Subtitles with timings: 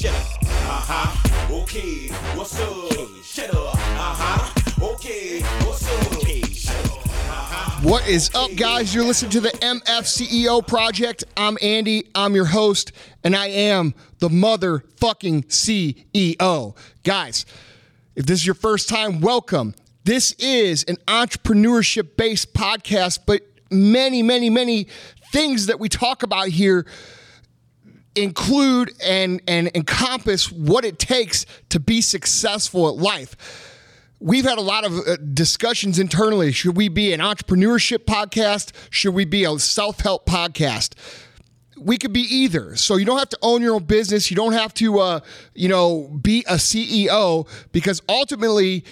[0.00, 0.42] Shut up.
[0.42, 1.54] Uh huh.
[1.54, 2.08] Okay.
[2.34, 3.22] What's up?
[3.22, 3.74] Shut up.
[3.74, 4.92] Uh huh.
[4.94, 5.42] Okay.
[5.42, 6.16] What's up?
[6.16, 6.40] Okay.
[6.40, 7.06] Shut up.
[7.06, 7.80] Uh-huh.
[7.82, 8.94] What is up, guys?
[8.94, 11.24] You're listening to the MF CEO Project.
[11.36, 12.04] I'm Andy.
[12.14, 12.92] I'm your host,
[13.24, 16.76] and I am the motherfucking CEO.
[17.04, 17.44] Guys,
[18.16, 19.74] if this is your first time, welcome.
[20.04, 24.86] This is an entrepreneurship based podcast, but many, many, many
[25.30, 26.86] things that we talk about here
[28.22, 33.36] include and, and encompass what it takes to be successful at life.
[34.18, 36.52] We've had a lot of uh, discussions internally.
[36.52, 38.72] Should we be an entrepreneurship podcast?
[38.90, 40.94] Should we be a self help podcast?
[41.80, 42.76] we could be either.
[42.76, 44.30] So you don't have to own your own business.
[44.30, 45.20] You don't have to, uh,
[45.54, 48.84] you know, be a CEO because ultimately,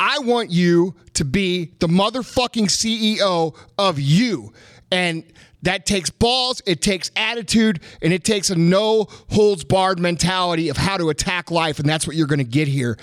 [0.00, 4.52] I want you to be the motherfucking CEO of you.
[4.90, 5.24] And
[5.62, 10.76] that takes balls, it takes attitude, and it takes a no holds barred mentality of
[10.76, 11.78] how to attack life.
[11.78, 12.98] And that's what you're going to get here.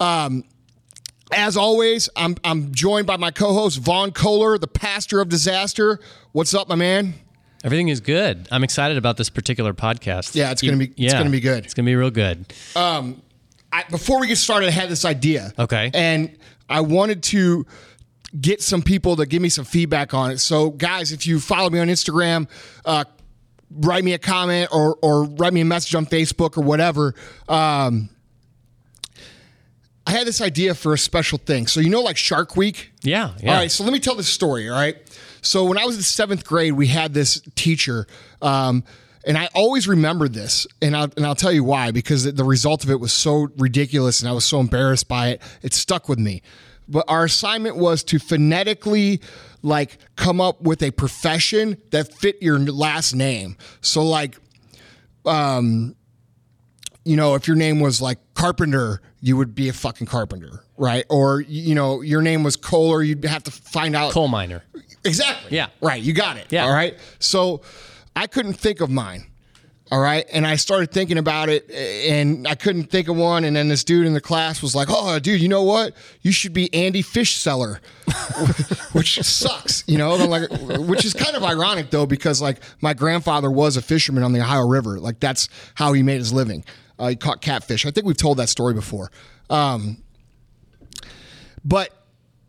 [0.00, 0.44] Um,
[1.34, 6.00] as always, I'm, I'm joined by my co host, Vaughn Kohler, the pastor of disaster.
[6.32, 7.14] What's up, my man?
[7.64, 8.48] Everything is good.
[8.50, 10.34] I'm excited about this particular podcast.
[10.34, 11.64] Yeah, it's gonna be- it's gonna be good.
[11.64, 12.52] It's gonna be real good.
[13.72, 15.52] I, before we get started, I had this idea.
[15.58, 15.90] Okay.
[15.94, 16.36] And
[16.68, 17.64] I wanted to
[18.40, 20.38] get some people to give me some feedback on it.
[20.38, 22.48] So, guys, if you follow me on Instagram,
[22.84, 23.04] uh,
[23.70, 27.14] write me a comment or, or write me a message on Facebook or whatever.
[27.48, 28.08] Um,
[30.06, 31.66] I had this idea for a special thing.
[31.66, 32.92] So, you know, like Shark Week?
[33.02, 33.52] Yeah, yeah.
[33.52, 34.68] All right, so let me tell this story.
[34.68, 34.96] All right,
[35.42, 38.06] so when I was in seventh grade, we had this teacher,
[38.40, 38.84] um,
[39.24, 42.82] and I always remembered this, and I'll, and I'll tell you why because the result
[42.82, 45.42] of it was so ridiculous, and I was so embarrassed by it.
[45.62, 46.42] It stuck with me.
[46.88, 49.20] But our assignment was to phonetically
[49.62, 53.56] like come up with a profession that fit your last name.
[53.80, 54.36] So like
[55.24, 55.94] um
[57.04, 61.04] you know, if your name was like Carpenter, you would be a fucking carpenter, right?
[61.10, 64.62] Or you know, your name was Kohler, you'd have to find out Coal miner.
[65.04, 65.56] exactly.
[65.56, 65.68] Yeah.
[65.80, 66.02] right.
[66.02, 66.46] You got it.
[66.50, 66.64] Yeah.
[66.64, 66.96] All right.
[67.18, 67.62] So
[68.14, 69.24] I couldn't think of mine.
[69.90, 70.24] All right.
[70.32, 73.44] And I started thinking about it and I couldn't think of one.
[73.44, 75.94] And then this dude in the class was like, Oh, dude, you know what?
[76.22, 77.80] You should be Andy Fish Seller,
[78.92, 80.14] which sucks, you know?
[80.14, 80.50] Like,
[80.88, 84.40] which is kind of ironic though, because like my grandfather was a fisherman on the
[84.40, 84.98] Ohio River.
[84.98, 86.64] Like that's how he made his living.
[86.98, 87.84] Uh, he caught catfish.
[87.84, 89.10] I think we've told that story before.
[89.50, 90.02] Um,
[91.64, 91.90] but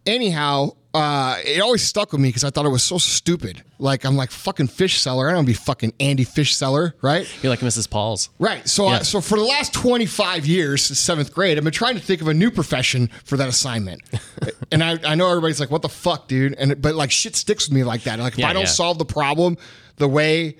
[0.05, 3.63] anyhow, uh, it always stuck with me because I thought it was so stupid.
[3.79, 5.27] Like I'm like fucking fish seller.
[5.29, 7.27] I don't be fucking Andy Fish Seller, right?
[7.41, 7.89] You're like Mrs.
[7.89, 8.29] Paul's.
[8.37, 8.67] Right.
[8.67, 12.01] So, I, so for the last 25 years, since seventh grade, I've been trying to
[12.01, 14.01] think of a new profession for that assignment.
[14.71, 17.67] and I, I know everybody's like, "What the fuck, dude?" And but like shit sticks
[17.67, 18.19] with me like that.
[18.19, 18.67] Like if Yeah, I don't yeah.
[18.69, 19.57] solve the problem
[19.97, 20.57] the way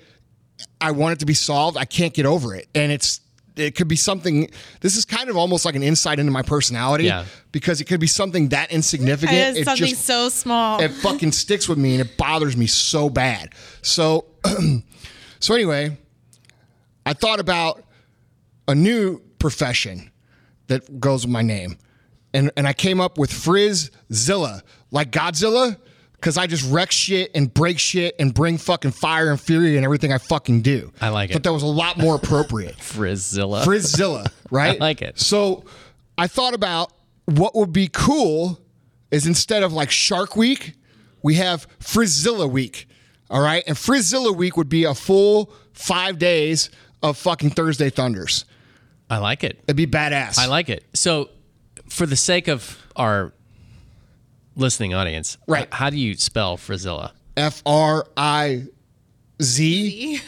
[0.80, 2.68] I want it to be solved, I can't get over it.
[2.74, 3.20] And it's
[3.56, 4.50] it could be something.
[4.80, 7.04] This is kind of almost like an insight into my personality.
[7.04, 7.24] Yeah.
[7.52, 9.38] Because it could be something that insignificant.
[9.38, 10.80] It is something just- so small.
[10.80, 13.50] it fucking sticks with me and it bothers me so bad.
[13.82, 14.26] So,
[15.40, 15.96] so anyway,
[17.06, 17.84] I thought about
[18.66, 20.10] a new profession
[20.68, 21.76] that goes with my name,
[22.32, 25.76] and and I came up with Frizilla, like Godzilla,
[26.24, 29.84] because I just wreck shit and break shit and bring fucking fire and fury and
[29.84, 30.90] everything I fucking do.
[30.98, 31.34] I like it.
[31.34, 32.76] But that was a lot more appropriate.
[32.78, 33.62] Frizilla.
[33.62, 34.80] Frizilla, right?
[34.80, 35.18] I like it.
[35.18, 35.66] So
[36.16, 36.94] I thought about
[37.26, 38.58] what would be cool
[39.10, 40.72] is instead of like Shark Week,
[41.22, 42.88] we have Frizilla Week.
[43.28, 43.62] All right.
[43.66, 46.70] And Frizilla Week would be a full five days
[47.02, 48.46] of fucking Thursday Thunders.
[49.10, 49.62] I like it.
[49.64, 50.38] It'd be badass.
[50.38, 50.84] I like it.
[50.94, 51.28] So,
[51.90, 53.34] for the sake of our
[54.56, 55.64] listening audience, Right.
[55.64, 57.12] h- How do you spell Frizilla?
[57.36, 58.64] F R I
[59.42, 60.20] Z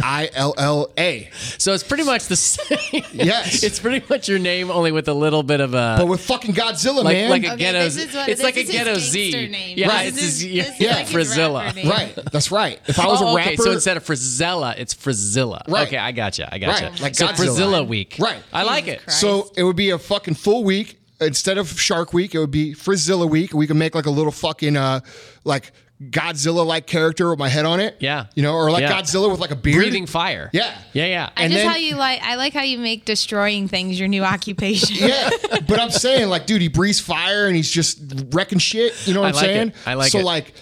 [0.00, 1.28] I L L A.
[1.58, 3.02] So it's pretty much the same.
[3.12, 3.64] Yes.
[3.64, 6.54] it's pretty much your name, only with a little bit of a But with fucking
[6.54, 7.30] Godzilla, like man.
[7.30, 7.80] like a Okay, ghetto.
[7.82, 9.48] this is what- it's this like a is his ghetto gangster Z.
[9.48, 9.76] name.
[9.78, 10.06] Yeah, Right.
[10.06, 11.60] it's This his, is- yeah, this is yeah, like his Frizilla.
[11.64, 11.88] rapper name.
[11.88, 12.18] right.
[12.30, 12.80] That's right.
[12.86, 13.48] If I was Oh, a rapper.
[13.50, 13.56] okay.
[13.56, 15.62] So instead of Frisella, it's Frizilla.
[15.66, 15.88] Right.
[15.88, 16.48] Okay, I gotcha.
[16.54, 16.84] I gotcha.
[16.90, 17.34] Right, like so Godzilla.
[17.82, 18.16] Frizilla week.
[18.20, 18.38] Right.
[18.52, 19.02] I like it.
[19.02, 19.18] Christ.
[19.20, 22.34] So it would be a fucking full week instead of Shark Week.
[22.34, 23.52] It would be Frizilla Week.
[23.54, 25.00] We could make like a little fucking uh
[25.44, 25.72] like
[26.02, 27.96] Godzilla like character with my head on it.
[28.00, 28.26] Yeah.
[28.34, 29.00] you know, or like Yeah.
[29.00, 29.76] Godzilla with like a beard.
[29.76, 30.50] Breathing fire.
[30.52, 30.76] Yeah.
[30.92, 31.30] Yeah, yeah.
[31.36, 32.20] I and just then- how you like.
[32.22, 34.96] I like how you make destroying things your new occupation.
[35.08, 35.30] Yeah,
[35.68, 37.98] but I'm saying like, dude, he breathes fire and he's just
[38.32, 39.06] wrecking shit.
[39.06, 39.68] You know what I am like saying?
[39.68, 39.74] it.
[39.86, 40.24] I like so it.
[40.24, 40.52] like,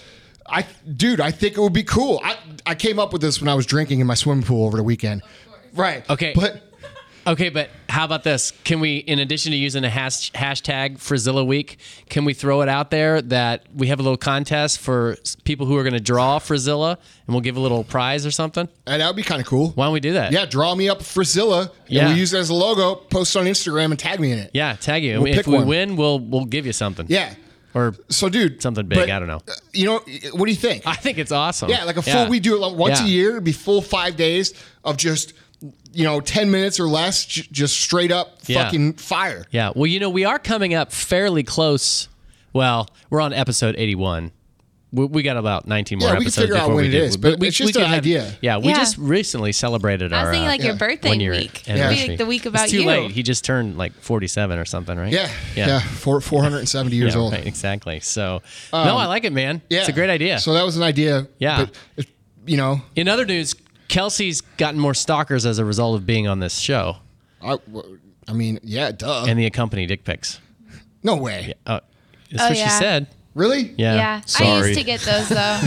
[0.46, 0.66] I
[0.96, 2.20] dude, I think it would be cool.
[2.22, 4.76] I I came up with this when I was drinking in my swimming pool over
[4.76, 5.22] the weekend.
[5.75, 6.08] Right.
[6.10, 6.34] Okay.
[6.37, 6.60] But
[7.24, 8.52] Okay, but how about this?
[8.64, 11.78] Can we, in addition to using a hash, hashtag Frizilla Week,
[12.08, 15.76] can we throw it out there that we have a little contest for people who
[15.76, 18.69] are going to draw Frizilla, and we'll give a little prize or something?
[18.86, 19.69] And that would be kind of cool.
[19.70, 20.32] Why don't we do that?
[20.32, 22.08] Yeah, draw me up Frizilla, and Yeah.
[22.12, 24.50] we use it as a logo, post on Instagram, and tag me in it.
[24.52, 25.20] Yeah, tag you.
[25.22, 25.66] We'll if we one.
[25.68, 27.06] win, we'll we'll give you something.
[27.08, 27.34] Yeah.
[27.75, 29.40] Or So, dude, Something big, but, I don't know.
[29.48, 29.98] uh, You know,
[30.32, 30.82] what do you think?
[30.86, 31.70] I think it's awesome.
[31.70, 32.28] Yeah, like a full.
[32.28, 33.06] We do it like once Yeah.
[33.06, 33.30] a year.
[33.30, 34.52] It'd be full five days
[34.84, 35.32] of just
[35.93, 38.64] you know ten minutes or less, j- just straight up Yeah.
[38.64, 39.44] fucking fire.
[39.50, 39.73] Yeah.
[39.75, 42.09] Well, you know, we are coming up fairly close.
[42.53, 44.32] Well, we're on episode 81.
[44.94, 46.88] We, we got about 19 more Yeah, we can episodes figure out before when we
[46.88, 47.03] it do.
[47.05, 48.35] is, but it's just could an idea.
[48.43, 48.75] Yeah, we Yeah.
[48.76, 50.79] just recently celebrated I our was thinking uh, like your yeah.
[50.79, 51.67] birthday one year week.
[51.67, 51.94] anniversary.
[51.97, 52.87] It'd be like the week about it's too you.
[52.87, 53.11] late.
[53.11, 55.11] He just turned like 47 or something, right?
[55.11, 57.32] Yeah, yeah, four four hundred and seventy years Yeah, old.
[57.32, 58.00] right, exactly.
[58.00, 59.62] So, no, I like it, man.
[59.70, 60.38] Yeah, It's a great idea.
[60.41, 61.26] So that was an idea.
[61.38, 61.64] Yeah.
[61.64, 62.09] but it-
[62.44, 63.55] you know, In other news,
[63.92, 66.96] Kelsey's gotten more stalkers as a result of being on this show
[67.42, 67.58] I,
[68.26, 69.26] I mean, yeah, duh.
[69.28, 70.40] and the accompany dick pics.
[71.02, 71.52] no way.
[71.66, 71.80] Uh,
[72.30, 72.78] that's Oh, what she yeah.
[72.78, 73.06] said.
[73.34, 73.74] Really?
[73.76, 73.94] Yeah.
[73.96, 74.68] Yeah, I Sorry.
[74.68, 75.60] used to get those though.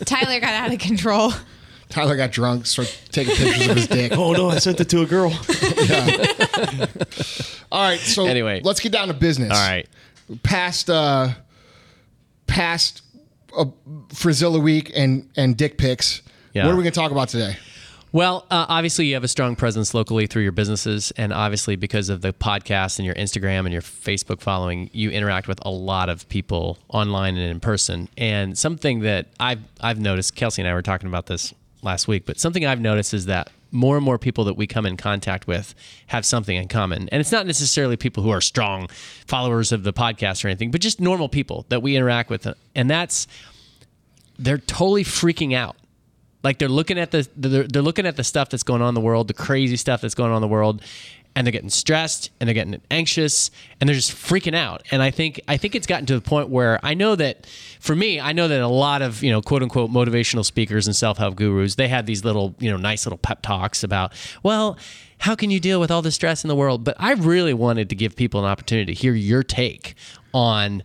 [0.04, 1.32] Tyler got out of control.
[1.90, 4.12] Tyler got drunk, started taking pictures of his dick.
[4.16, 5.30] Oh no, I sent it to a girl.
[7.70, 8.60] All right, so Anyway.
[8.64, 9.50] let's get down to business.
[9.52, 9.86] All right.
[10.42, 11.28] past uh
[12.46, 13.02] past
[13.56, 13.66] uh,
[14.08, 16.22] Frizilla week and and dick pics.
[16.52, 16.64] Yeah.
[16.66, 17.56] What are we going to talk about today?
[18.12, 22.10] Well, uh, obviously, you have a strong presence locally through your businesses, and obviously, because
[22.10, 26.10] of the podcast and your Instagram and your Facebook following, you interact with a lot
[26.10, 28.10] of people online and in person.
[28.18, 32.26] And something that I've I've noticed, Kelsey and I were talking about this last week,
[32.26, 35.46] but something I've noticed is that more and more people that we come in contact
[35.46, 35.74] with
[36.08, 38.88] have something in common, and it's not necessarily people who are strong
[39.26, 42.90] followers of the podcast or anything, but just normal people that we interact with, and
[42.90, 43.26] that's
[44.38, 45.76] they're totally freaking out
[46.42, 48.94] like they're looking at the they're, they're looking at the stuff that's going on in
[48.94, 50.82] the world the crazy stuff that's going on in the world
[51.34, 53.50] and they're getting stressed and they're getting anxious
[53.80, 54.82] and they're just freaking out.
[54.90, 57.46] And i think i think it's gotten to the point where i know that
[57.80, 60.94] for me i know that a lot of you know quote unquote motivational speakers and
[60.94, 64.12] self-help gurus they have these little you know nice little pep talks about
[64.42, 64.76] well
[65.18, 66.82] how can you deal with all the stress in the world?
[66.84, 69.94] But i really wanted to give people an opportunity to hear your take
[70.34, 70.82] on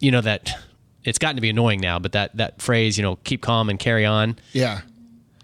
[0.00, 0.58] you know that
[1.04, 3.78] it's gotten to be annoying now but that that phrase you know keep calm and
[3.78, 4.80] carry on Yeah.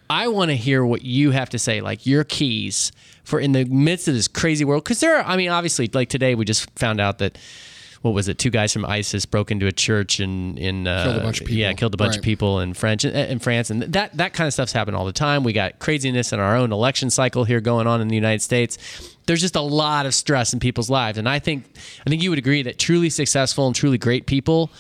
[0.09, 2.93] I want to hear what you have to say, like your keys
[3.25, 4.85] for in the midst of this crazy world.
[4.85, 7.37] Because there are, I mean, obviously, like today we just found out that
[8.03, 8.39] what was it?
[8.39, 11.47] Two guys from ISIS broke into a church in in uh, Killed a bunch of
[11.49, 11.59] people.
[11.59, 14.53] Yeah, killed a bunch of people in French in France, and that that kind of
[14.55, 15.43] stuff's happened all the time.
[15.43, 18.79] We got craziness in our own election cycle here going on in the United States.
[19.27, 21.65] There's just a lot of stress in people's lives, and I think
[22.07, 24.71] I think you would agree that truly successful and truly great people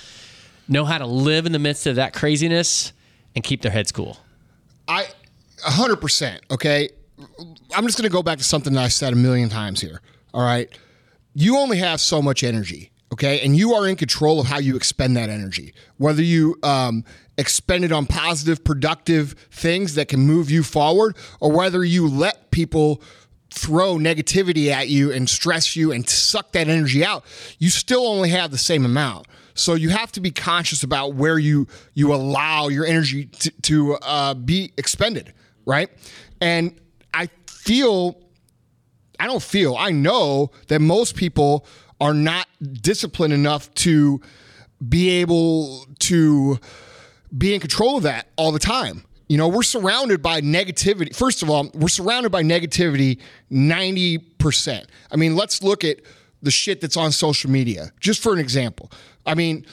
[0.68, 2.92] know how to live in the midst of that craziness
[3.34, 4.18] and keep their heads cool.
[4.88, 5.06] I
[5.64, 6.88] 100%, okay?
[7.74, 10.00] I'm just going to go back to something that I said a million times here.
[10.34, 10.68] All right?
[11.34, 13.40] You only have so much energy, okay?
[13.40, 15.74] And you are in control of how you expend that energy.
[15.98, 17.04] Whether you um,
[17.38, 22.50] expend it on positive, productive things that can move you forward, or whether you let
[22.50, 23.02] people
[23.50, 27.24] throw negativity at you and stress you and suck that energy out,
[27.58, 29.26] you still only have the same amount.
[29.56, 33.94] So you have to be conscious about where you you allow your energy to, to
[33.96, 35.32] uh, be expended,
[35.64, 35.90] right?
[36.40, 36.78] And
[37.12, 38.20] I feel,
[39.18, 41.66] I don't feel, I know that most people
[42.00, 42.46] are not
[42.82, 44.20] disciplined enough to
[44.86, 46.58] be able to
[47.36, 49.04] be in control of that all the time.
[49.28, 51.14] You know, we're surrounded by negativity.
[51.16, 53.20] First of all, we're surrounded by negativity
[53.50, 54.84] 90%.
[55.10, 56.00] I mean, let's look at
[56.42, 58.92] the shit that's on social media, just for an example.
[59.26, 59.66] I mean,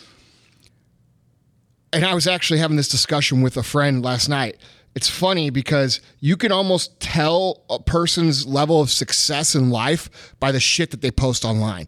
[1.93, 4.57] and I was actually having this discussion with a friend last night.
[4.95, 10.51] It's funny because you can almost tell a person's level of success in life by
[10.51, 11.87] the shit that they post online.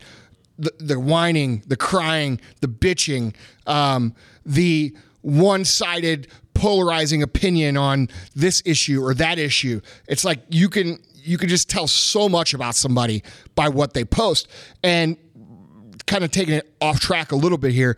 [0.57, 3.35] The, the whining, the crying, the bitching,
[3.67, 9.81] um, the one sided polarizing opinion on this issue or that issue.
[10.07, 13.23] It's like you can you can just tell so much about somebody
[13.55, 14.47] by what they post.
[14.83, 15.17] And
[16.07, 17.97] kind of taking it off track a little bit here.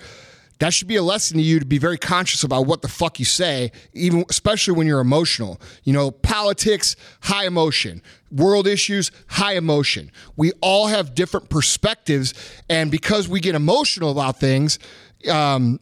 [0.60, 3.20] That should be a lesson to you to be very conscious about what the fuck
[3.20, 5.62] you say, even especially when you're emotional.
[5.84, 8.02] You know, politics, high emotion.
[8.32, 10.12] World issues, high emotion.
[10.36, 12.34] We all have different perspectives,
[12.70, 14.80] and because we get emotional about things,
[15.30, 15.80] um,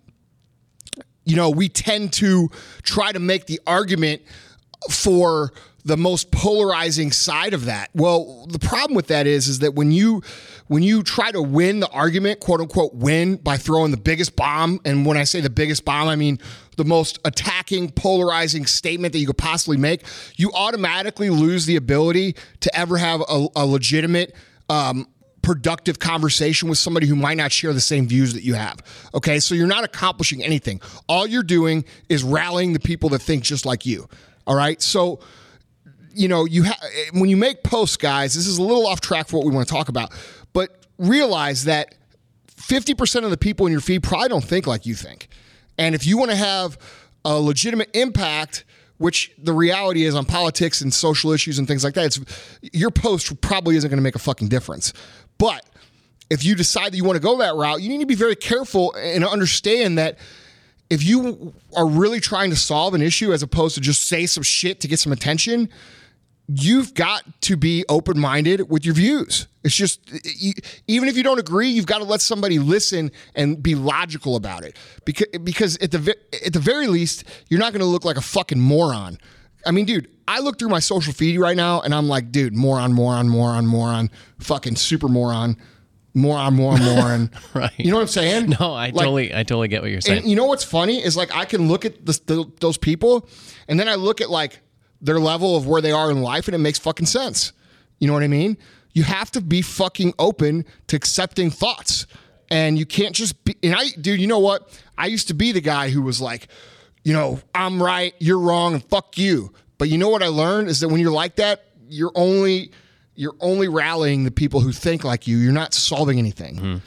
[1.23, 2.49] you know, we tend to
[2.83, 4.21] try to make the argument
[4.91, 5.53] for
[5.85, 7.91] the most polarizing side of that.
[7.93, 10.21] Well, the problem with that is is that when you
[10.67, 14.79] when you try to win the argument, quote unquote win by throwing the biggest bomb,
[14.83, 16.39] and when I say the biggest bomb, I mean
[16.77, 20.03] the most attacking, polarizing statement that you could possibly make,
[20.35, 24.35] you automatically lose the ability to ever have a, a legitimate
[24.69, 25.07] um,
[25.41, 28.79] productive conversation with somebody who might not share the same views that you have.
[29.13, 30.81] Okay, so you're not accomplishing anything.
[31.07, 34.09] All you're doing is rallying the people that think just like you.
[34.47, 35.19] All right, so
[36.15, 36.79] you know you ha-
[37.13, 38.33] when you make posts, guys.
[38.33, 40.11] This is a little off track for what we want to talk about,
[40.97, 41.95] realize that
[42.47, 45.27] 50% of the people in your feed probably don't think like you think.
[45.77, 46.77] And if you want to have
[47.23, 48.65] a legitimate impact,
[48.97, 52.17] which the reality is on politics and social issues and things like that,
[52.61, 54.93] your post probably isn't going to make a fucking difference.
[55.37, 55.65] But
[56.29, 58.35] if you decide that you want to go that route, you need to be very
[58.35, 60.17] careful and understand that
[60.89, 64.43] if you are really trying to solve an issue as opposed to just say some
[64.43, 65.69] shit to get some attention,
[66.47, 69.47] you've got to be open minded with your views.
[69.63, 69.99] It's just,
[70.87, 74.63] even if you don't agree, you've got to let somebody listen and be logical about
[74.63, 74.77] it.
[75.05, 78.21] Because, because at, the, at the very least, you're not going to look like a
[78.21, 79.17] fucking moron.
[79.65, 82.55] I mean, dude, I look through my social feed right now and I'm like, dude,
[82.55, 85.57] moron, moron, moron, moron, fucking super moron,
[86.13, 87.31] moron, moron, moron.
[87.55, 87.71] Right.
[87.77, 88.55] You know what I'm saying?
[88.59, 90.19] No, I Like, totally, I totally get what you're saying.
[90.19, 93.27] and you know what's funny is like I can look at this, the, those people,
[93.67, 94.59] and then I look at like
[95.05, 97.53] their level of where they are in life, and it makes fucking sense.
[97.99, 98.57] You know what I mean?
[98.93, 102.07] You have to be fucking open to accepting thoughts,
[102.49, 103.55] and you can't just be.
[103.63, 104.69] And I, dude, you know what?
[104.97, 106.47] I used to be the guy who was like,
[107.03, 109.53] you know, I'm right, you're wrong, and fuck you.
[109.77, 112.71] But you know what I learned is that when you're like that, you're only
[113.15, 115.37] you're only rallying the people who think like you.
[115.37, 116.55] You're not solving anything.
[116.55, 116.77] Mm-hmm.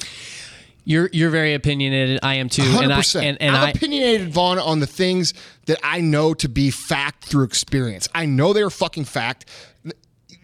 [0.89, 2.19] You're you're very opinionated.
[2.23, 2.63] I am too.
[2.63, 5.35] Hundred And I and, and I'm I opinionated, Vaughn, on the things
[5.67, 8.09] that I know to be fact through experience.
[8.15, 9.45] I know they're fucking fact.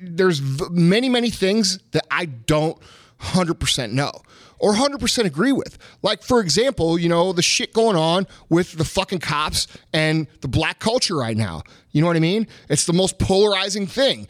[0.03, 2.77] There's v- many, many things that I don't
[3.17, 4.13] hundred percent know
[4.59, 5.79] or hundred percent agree with.
[6.03, 10.49] Like, for example, you know the shit going on with the fucking cops and the
[10.49, 11.63] black culture right now.
[11.93, 12.49] You know what I mean?
[12.69, 14.29] It's the most polarizing thing,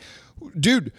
[0.61, 0.93] dude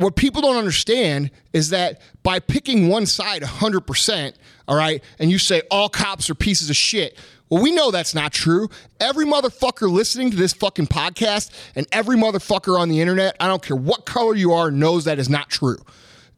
[0.00, 4.32] what people don't understand is that by picking one side 100%,
[4.66, 7.18] all right, and you say all cops are pieces of shit,
[7.50, 8.70] well, we know that's not true.
[8.98, 13.62] Every motherfucker listening to this fucking podcast and every motherfucker on the internet, I don't
[13.62, 15.78] care what color you are, knows that is not true.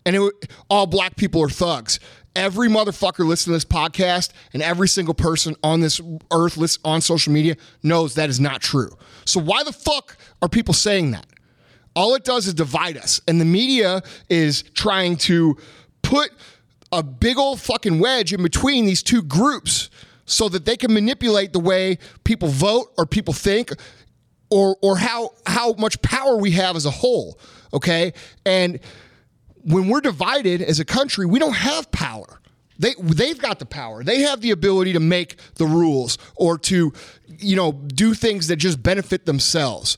[0.05, 2.01] And it, all black people are thugs.
[2.35, 6.01] Every motherfucker listening to this podcast and every single person on this
[6.33, 8.91] earth list on social media knows that is not true.
[9.25, 11.27] So why the fuck are people saying that?
[11.95, 13.21] All it does is divide us.
[13.27, 15.57] And the media is trying to
[16.03, 16.31] put
[16.91, 19.91] a big old fucking wedge in between these two groups
[20.25, 23.73] so that they can manipulate the way people vote or people think
[24.51, 27.39] or or how how much power we have as a whole,
[27.73, 28.13] okay?
[28.45, 28.79] And
[29.65, 32.41] when we're divided as a country, we don't have power.
[32.79, 34.05] They they've got the power.
[34.05, 36.93] They have the ability to make the rules or to
[37.27, 39.97] you know do things that just benefit themselves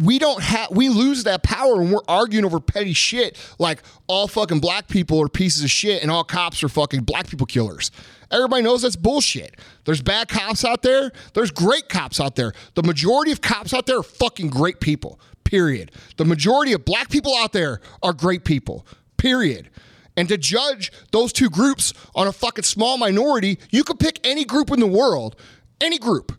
[0.00, 4.26] we don't have we lose that power when we're arguing over petty shit like all
[4.26, 7.90] fucking black people are pieces of shit and all cops are fucking black people killers.
[8.30, 9.58] Everybody knows that's bullshit.
[9.84, 11.10] There's bad cops out there.
[11.34, 12.52] There's great cops out there.
[12.74, 15.20] The majority of cops out there are fucking great people.
[15.44, 15.90] Period.
[16.16, 18.86] The majority of black people out there are great people.
[19.16, 19.68] Period.
[20.16, 24.44] And to judge those two groups on a fucking small minority, you could pick any
[24.44, 25.34] group in the world,
[25.80, 26.32] any group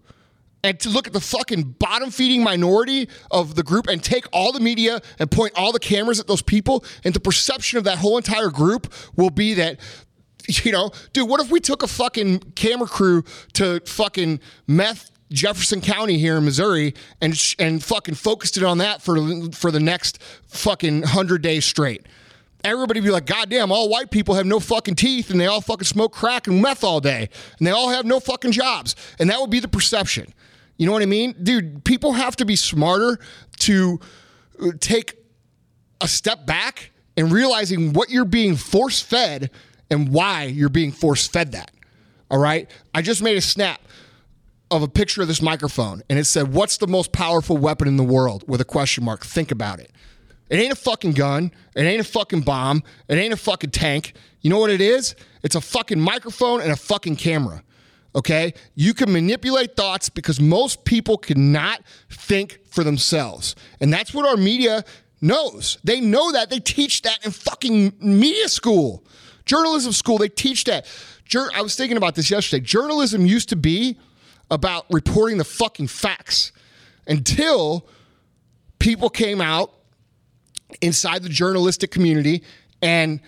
[0.63, 4.51] and to look at the fucking bottom feeding minority of the group and take all
[4.51, 7.97] the media and point all the cameras at those people and the perception of that
[7.97, 9.79] whole entire group will be that
[10.63, 15.79] you know dude what if we took a fucking camera crew to fucking meth Jefferson
[15.79, 19.15] County here in Missouri and and fucking focused it on that for
[19.51, 22.05] for the next fucking 100 days straight
[22.63, 25.61] everybody be like, God damn, all white people have no fucking teeth and they all
[25.61, 28.95] fucking smoke crack and meth all day and they all have no fucking jobs.
[29.19, 30.33] And that would be the perception.
[30.81, 31.35] You know what I mean?
[31.43, 33.19] Dude, people have to be smarter
[33.59, 33.99] to
[34.59, 35.15] uh, take
[36.01, 39.51] a step back and realizing what you're being force fed
[39.91, 41.69] and why you're being force fed that.
[42.31, 42.67] All right?
[42.95, 43.79] I just made a snap
[44.71, 47.97] of a picture of this microphone and it said, What's the most powerful weapon in
[47.97, 48.43] the world?
[48.47, 49.23] with a question mark.
[49.23, 49.91] Think about it.
[50.49, 51.51] It ain't a fucking gun.
[51.75, 52.81] It ain't a fucking bomb.
[53.07, 54.13] It ain't a fucking tank.
[54.41, 55.13] You know what it is?
[55.43, 57.61] It's a fucking microphone and a fucking camera.
[58.15, 58.53] Okay?
[58.75, 63.55] You can manipulate thoughts because most people cannot think for themselves.
[63.79, 64.83] And that's what our media
[65.21, 65.77] knows.
[65.83, 66.49] They know that.
[66.49, 69.05] They teach that in fucking media school,
[69.45, 70.17] journalism school.
[70.17, 70.85] They teach that.
[71.25, 72.61] Jour- I was thinking about this yesterday.
[72.63, 73.97] Journalism used to be
[74.49, 76.51] about reporting the fucking facts.
[77.07, 77.87] until
[78.79, 79.73] people came out
[80.81, 82.43] inside the journalistic community
[82.81, 83.19] and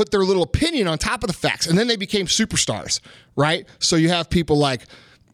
[0.00, 3.00] put their little opinion on top of the facts and then they became superstars
[3.36, 3.66] right?
[3.78, 4.82] So you have people like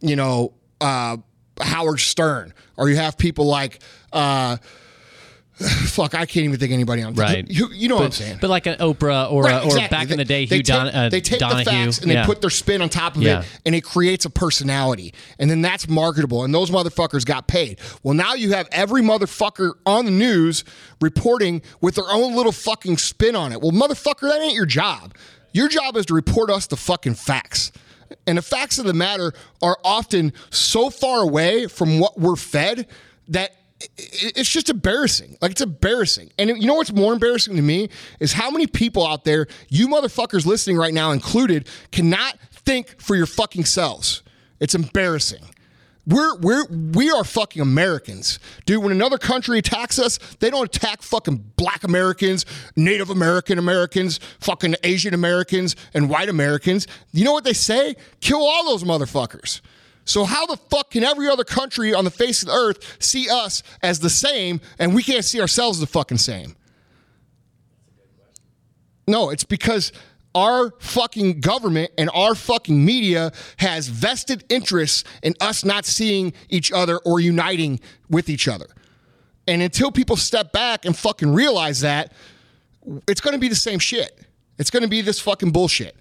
[0.01, 1.17] you know uh,
[1.61, 3.81] howard stern or you have people like
[4.13, 4.57] uh,
[5.87, 7.49] fuck i can't even think anybody on Right.
[7.51, 9.89] you, you know what i'm saying but like an Oprah or, Right, a, or exactly.
[9.97, 11.65] back in the day, They Hugh Don, take, uh, they take Donahue.
[11.65, 13.41] the facts and they put their spin on top of Yeah.
[13.41, 16.45] it, and it creates a personality, and then that's marketable.
[16.45, 17.81] And those motherfuckers got paid.
[18.03, 20.63] Well, now you have every motherfucker on the news
[21.01, 23.61] reporting with their own little fucking spin on it.
[23.63, 25.15] Well, motherfucker, that ain't your job.
[25.53, 27.73] Your job is to report us the fucking facts.
[28.27, 29.33] And the facts of the matter
[29.63, 32.87] are often so far away from what we're fed
[33.29, 33.53] that
[33.99, 35.37] it's just embarrassing.
[35.41, 36.31] Like it's embarrassing.
[36.39, 37.89] And you know what's more embarrassing to me
[38.21, 43.17] is how many people out there, you motherfuckers listening right now included, cannot think for
[43.17, 44.23] your fucking selves.
[44.61, 45.43] It's embarrassing.
[46.07, 48.83] We're we're we are fucking Americans, dude.
[48.83, 54.77] When another country attacks us, they don't attack fucking Black Americans, Native American Americans, fucking
[54.85, 56.87] Asian Americans, and white Americans.
[57.11, 57.97] You know what they say?
[58.21, 59.61] Kill all those motherfuckers.
[60.07, 63.29] So how the fuck can every other country on the face of the earth see
[63.29, 66.57] us as the same, and we can't see ourselves the fucking same?
[69.09, 69.93] No, it's because
[70.35, 76.71] our fucking government and our fucking media has vested interests in us not seeing each
[76.71, 78.67] other or uniting with each other.
[79.49, 82.13] And until people step back and fucking realize that,
[83.09, 84.21] it's going to be the same shit.
[84.59, 85.97] It's going to be this fucking bullshit.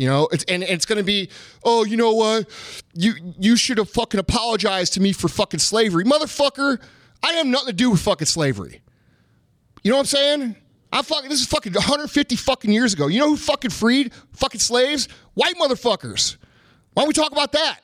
[0.00, 1.28] You know, it's and it's going to be,
[1.62, 2.48] oh, you know what?
[2.94, 6.80] You you should have fucking apologized to me for fucking slavery, motherfucker.
[7.22, 8.80] I have nothing to do with fucking slavery.
[9.82, 10.56] You know what I'm saying?
[10.90, 13.08] I fucking this is fucking 150 fucking years ago.
[13.08, 15.06] You know who fucking freed fucking slaves?
[15.34, 16.38] White motherfuckers.
[16.94, 17.80] Why don't we talk about that?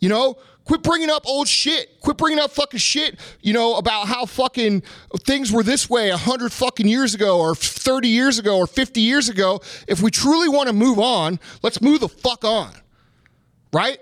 [0.00, 0.36] You know,
[0.68, 1.98] quit bringing up old shit.
[2.00, 3.18] Quit bringing up fucking shit.
[3.40, 4.82] You know about how fucking
[5.20, 9.30] things were this way 100 fucking years ago, or 30 years ago, or 50 years
[9.30, 9.60] ago.
[9.88, 12.72] If we truly want to move on, let's move the fuck on.
[13.72, 13.98] Right?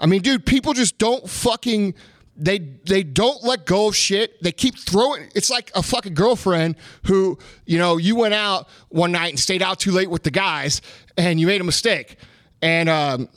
[0.00, 1.94] I mean, dude, people just don't fucking
[2.40, 4.42] they they don't let go of shit.
[4.42, 5.28] They keep throwing.
[5.34, 9.62] It's like a fucking girlfriend who you know you went out one night and stayed
[9.62, 10.82] out too late with the guys,
[11.16, 12.16] and you made a mistake,
[12.62, 13.28] and um,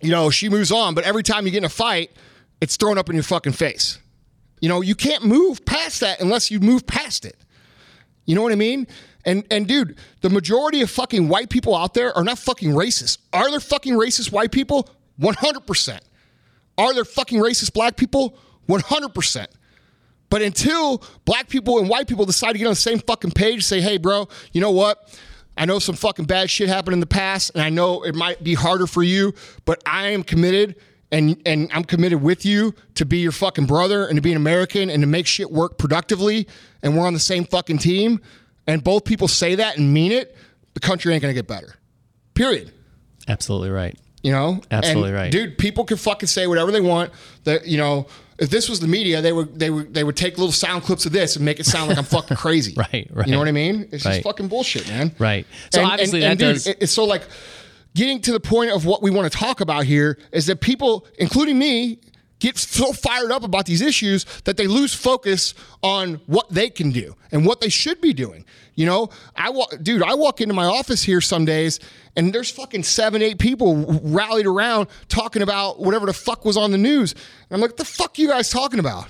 [0.00, 0.94] you know she moves on.
[0.94, 2.10] But every time you get in a fight,
[2.60, 3.98] it's thrown up in your fucking face.
[4.60, 7.36] You know you can't move past that unless you move past it.
[8.24, 8.86] You know what I mean?
[9.24, 13.18] And and dude, the majority of fucking white people out there are not fucking racist.
[13.32, 14.88] Are there fucking racist white people?
[15.20, 16.00] 100%.
[16.76, 18.38] Are there fucking racist black people?
[18.68, 19.46] 100%.
[20.30, 23.64] But until black people and white people decide to get on the same fucking page,
[23.64, 25.18] say, hey, bro, you know what?
[25.58, 28.42] I know some fucking bad shit happened in the past, and I know it might
[28.42, 30.76] be harder for you, but I am committed
[31.10, 34.36] and and I'm committed with you to be your fucking brother and to be an
[34.36, 36.46] American and to make shit work productively,
[36.82, 38.20] and we're on the same fucking team.
[38.66, 40.36] And both people say that and mean it,
[40.74, 41.74] the country ain't gonna get better.
[42.34, 42.72] Period.
[43.26, 43.98] Absolutely right.
[44.22, 45.32] You know, Absolutely And, right.
[45.32, 45.58] dude.
[45.58, 47.12] People can fucking say whatever they want.
[47.44, 48.06] That you know,
[48.38, 51.06] if this was the media, they would they would they would take little sound clips
[51.06, 52.74] of this and make it sound like I'm fucking crazy.
[52.76, 53.26] Right, right.
[53.26, 53.88] You know what I mean?
[53.92, 54.12] It's Right.
[54.14, 55.14] just fucking bullshit, man.
[55.18, 55.46] Right.
[55.72, 57.22] So obviously that dude, does- it- it's so like
[57.94, 61.06] getting to the point of what we want to talk about here is that people,
[61.18, 61.98] including me,
[62.38, 66.90] get so fired up about these issues that they lose focus on what they can
[66.90, 68.44] do and what they should be doing.
[68.74, 71.80] You know, I walk, dude, I walk into my office here some days
[72.16, 76.70] and there's fucking seven, eight people rallied around talking about whatever the fuck was on
[76.70, 77.12] the news.
[77.12, 79.08] And I'm like, the fuck you guys talking about?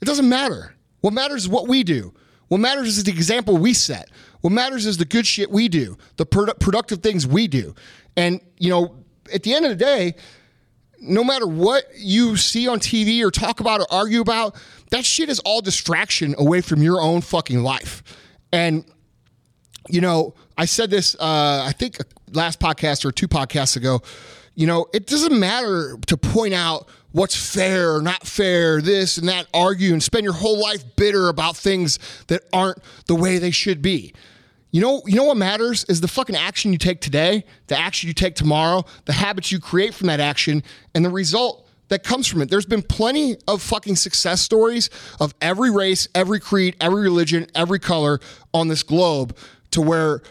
[0.00, 0.74] It doesn't matter.
[1.00, 2.12] What matters is what we do.
[2.48, 4.08] What matters is the example we set.
[4.40, 7.74] What matters is the good shit we do, the produ- productive things we do.
[8.16, 8.96] And, you know,
[9.32, 10.14] at the end of the day,
[11.02, 14.56] no matter what you see on TV or talk about or argue about,
[14.90, 18.02] that shit is all distraction away from your own fucking life.
[18.52, 18.84] And
[19.88, 21.98] you know, I said this, uh, I think
[22.32, 24.00] last podcast or two podcasts ago.
[24.54, 29.28] You know, it doesn't matter to point out what's fair or not fair, this and
[29.28, 33.50] that, argue and spend your whole life bitter about things that aren't the way they
[33.50, 34.14] should be.
[34.72, 38.08] You know, you know what matters is the fucking action you take today, the action
[38.08, 40.62] you take tomorrow, the habits you create from that action,
[40.94, 42.48] and the result that comes from it.
[42.48, 44.88] There's been plenty of fucking success stories
[45.20, 48.18] of every race, every creed, every religion, every color
[48.54, 49.36] on this globe
[49.72, 50.22] to where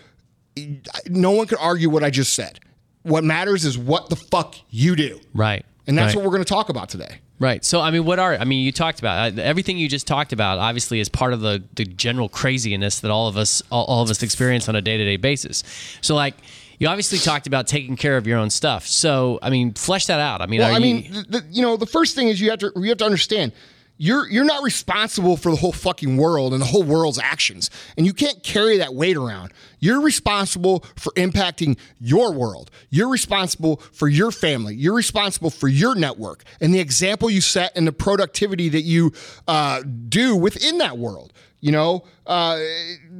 [1.08, 2.60] no one could argue what I just said.
[3.04, 5.21] What matters is what the fuck you do.
[5.36, 5.63] Right.
[5.86, 6.15] And that's right.
[6.15, 7.19] what we're going to talk about today.
[7.41, 7.65] Right.
[7.65, 10.32] So, I mean, what are, I mean, you talked about uh, everything you just talked
[10.32, 14.04] about, obviously, is part of the, the general craziness that all of us, all, all
[14.04, 15.63] of us experience on a day to day basis.
[16.01, 16.36] So, like,
[16.77, 18.86] you obviously talked about taking care of your own stuff.
[18.86, 20.41] So, I mean, flesh that out.
[20.41, 22.39] I mean, Well, are I you- mean, the, the, you know, the first thing is
[22.39, 23.54] you have to you have to understand
[24.02, 28.06] you're you're not responsible for the whole fucking world and the whole world's actions, and
[28.08, 29.54] you can't carry that weight around.
[29.78, 32.72] You're responsible for impacting your world.
[32.90, 34.74] You're responsible for your family.
[34.74, 39.14] You're responsible for your network and the example you set and the productivity that you
[39.48, 41.32] uh, do within that world.
[41.63, 42.60] You know, uh,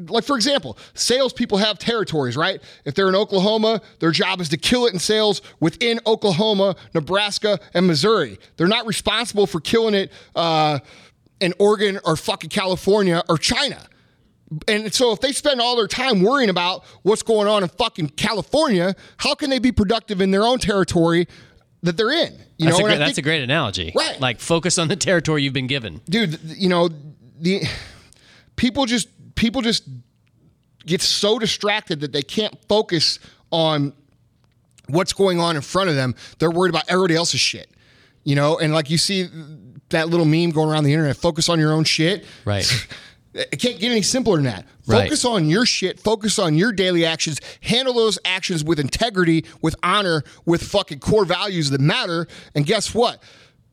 [0.08, 2.60] like for example, salespeople have territories, right?
[2.86, 7.60] If they're in Oklahoma, their job is to kill it in sales within Oklahoma, Nebraska,
[7.76, 8.40] and Missouri.
[8.58, 10.80] They're not responsible for killing it uh,
[11.40, 13.80] in Oregon or fucking California or China.
[14.68, 18.10] And so if they spend all their time worrying about what's going on in fucking
[18.10, 21.28] California, how can they be productive in their own territory
[21.84, 22.34] that they're in?
[22.58, 23.94] You that's, know, a great, that's think- a great analogy.
[23.96, 24.20] Right.
[24.20, 26.02] Like, focus on the territory you've been given.
[26.10, 26.90] dude you know
[27.40, 27.64] the
[28.62, 29.90] people just people just
[30.86, 33.18] get so distracted that they can't focus
[33.52, 33.92] on
[34.88, 37.72] what's going on in front of them they're worried about everybody else's shit
[38.24, 39.28] you know and like you see
[39.90, 42.88] that little meme going around the internet focus on your own shit Right.
[43.34, 44.66] it can't get any simpler than that.
[44.86, 45.04] Right.
[45.06, 46.02] Focus on your shit.
[46.02, 47.40] Focus on your daily actions.
[47.62, 52.28] Handle those actions with integrity, with honor, with fucking core values that matter.
[52.56, 53.24] And guess what?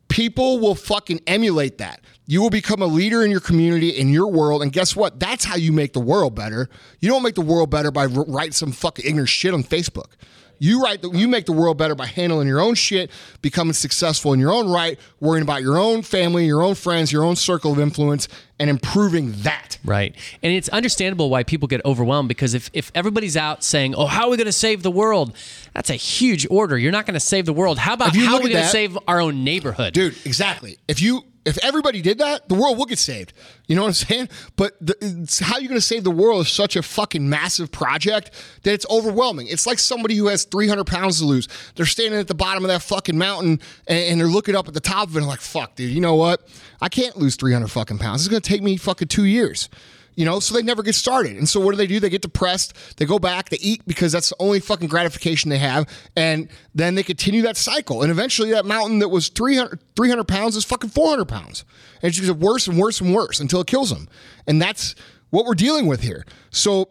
[0.09, 2.01] People will fucking emulate that.
[2.31, 4.63] You will become a leader in your community, in your world.
[4.63, 5.19] And guess what?
[5.19, 6.69] That's how you make the world better.
[7.01, 10.11] You don't make the world better by writing some fucking ignorant shit on Facebook.
[10.59, 13.11] You write the, you make the world better by handling your own shit,
[13.41, 17.25] becoming successful in your own right, worrying about your own family, your own friends, your
[17.25, 19.79] own circle of influence, and improving that.
[19.83, 20.15] Right.
[20.43, 24.25] And it's understandable why people get overwhelmed because if, if everybody's out saying, oh, how
[24.25, 25.35] are we going to save the world?
[25.75, 26.77] That's a huge order.
[26.77, 27.79] You're not going to save the world.
[27.79, 29.95] How about how are we going to that- save our own neighborhood?
[29.95, 30.77] Dude, exactly.
[30.89, 33.33] If you if everybody did that, the world would get saved.
[33.67, 34.29] You know what I'm saying?
[34.57, 34.95] But the,
[35.43, 38.31] how you going to save the world is such a fucking massive project
[38.63, 39.47] that it's overwhelming.
[39.49, 41.49] It's like somebody who has 300 pounds to lose.
[41.75, 44.75] They're standing at the bottom of that fucking mountain and, and they're looking up at
[44.75, 46.47] the top of it and like, fuck, dude, you know what?
[46.81, 48.23] I can't lose 300 fucking pounds.
[48.23, 49.69] It's going to take me fucking two years.
[50.19, 51.37] You know, so they never get started.
[51.37, 52.01] And so what do they do?
[52.01, 52.75] They get depressed.
[52.97, 55.89] They go back, they eat because that's the only fucking gratification they have.
[56.17, 58.03] And then they continue that cycle.
[58.03, 61.65] And eventually that mountain that was 300, 300 pounds is fucking 400 pounds.
[62.03, 64.09] And it just gets worse and worse and worse until it kills them.
[64.45, 64.97] And that's
[65.31, 66.27] what we're dealing with here.
[66.51, 66.89] So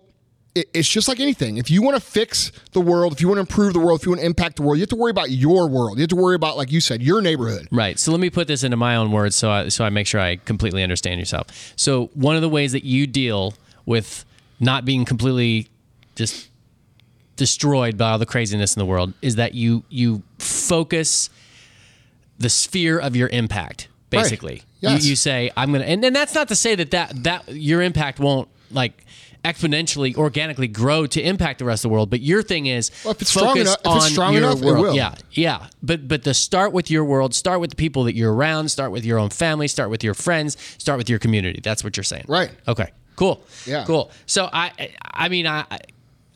[0.74, 1.58] it's just like anything.
[1.58, 4.06] If you want to fix the world, if you want to improve the world, if
[4.06, 5.98] you want to impact the world, you have to worry about your world.
[5.98, 7.68] You have to worry about, like you said, your neighborhood.
[7.72, 7.98] Right.
[8.00, 10.20] So let me put this into my own words so I, so I make sure
[10.20, 11.74] I completely understand yourself.
[11.76, 13.54] So one of the ways that you deal
[13.86, 14.26] with
[14.60, 15.68] not being completely
[16.16, 16.50] just
[17.36, 21.30] destroyed by all the craziness in the world is that you you focus
[22.40, 24.64] the sphere of your impact basically.
[24.80, 25.04] Yes.
[25.04, 27.50] You, you say I'm going to and, and that's not to say that, that that
[27.50, 29.06] your impact won't like
[29.54, 33.12] exponentially organically grow to impact the rest of the world but your thing is Well,
[33.14, 34.80] if it's strong focus enough- if it's on strong your enough, it world.
[34.88, 34.96] will.
[34.96, 38.34] yeah yeah, but but the start with your world, start with the people that you're
[38.34, 41.60] around, start with your own family, start with your friends, start with your community.
[41.64, 42.52] That's what you're saying, Right.
[42.68, 43.42] Okay, cool.
[43.66, 43.84] Yeah.
[43.86, 44.12] cool.
[44.26, 44.72] So I
[45.04, 45.66] I mean I.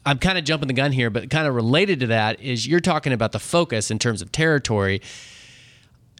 [0.03, 2.79] I'm kind of jumping the gun here, but kind of related to that is you're
[2.79, 4.99] talking about the focus in terms of territory.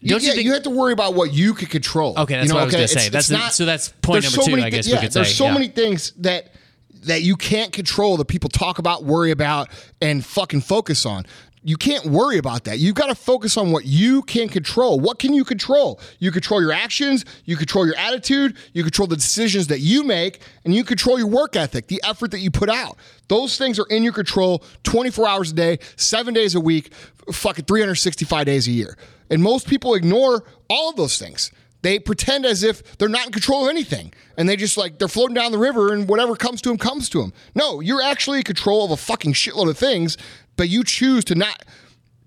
[0.04, 0.46] Don't yeah, you think?
[0.46, 2.14] you have to worry about what you can control.
[2.18, 3.08] Okay, that's You know, what I was gonna it's- say.
[3.08, 5.34] it's That's the- so that's point number two, many I guess yeah, could There's say,
[5.34, 5.54] so yeah.
[5.54, 6.54] many things that
[7.02, 9.70] that you can't control that people talk about, worry about,
[10.02, 11.26] and fucking focus on.
[11.64, 12.80] You can't worry about that.
[12.80, 15.00] You've got to focus on what you can control.
[15.00, 16.00] What can you control?
[16.18, 20.40] You control your actions, you control your attitude, you control the decisions that you make,
[20.66, 22.98] and you control your work ethic, the effort that you put out.
[23.28, 26.94] Those things are in your control 24 hours a day, seven days a week,
[27.32, 28.98] fucking 365 days a year.
[29.30, 31.52] And most people ignore all of those things.
[31.82, 34.14] They pretend as if they're not in control of anything.
[34.38, 37.10] And they just like, they're floating down the river and whatever comes to them comes
[37.10, 37.34] to them.
[37.56, 40.18] No, you're actually in control of a fucking shitload of things,
[40.58, 41.66] but you choose to not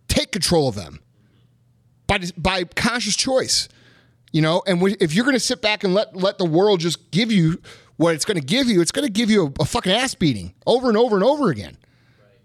[0.08, 1.00] take control of them
[2.06, 3.68] by, by conscious choice.
[4.32, 7.12] You know, and if you're going to sit back and let, let the world just
[7.12, 7.62] give you
[7.96, 10.16] what it's going to give you, it's going to give you a, a fucking ass
[10.16, 11.76] beating over and over and over again.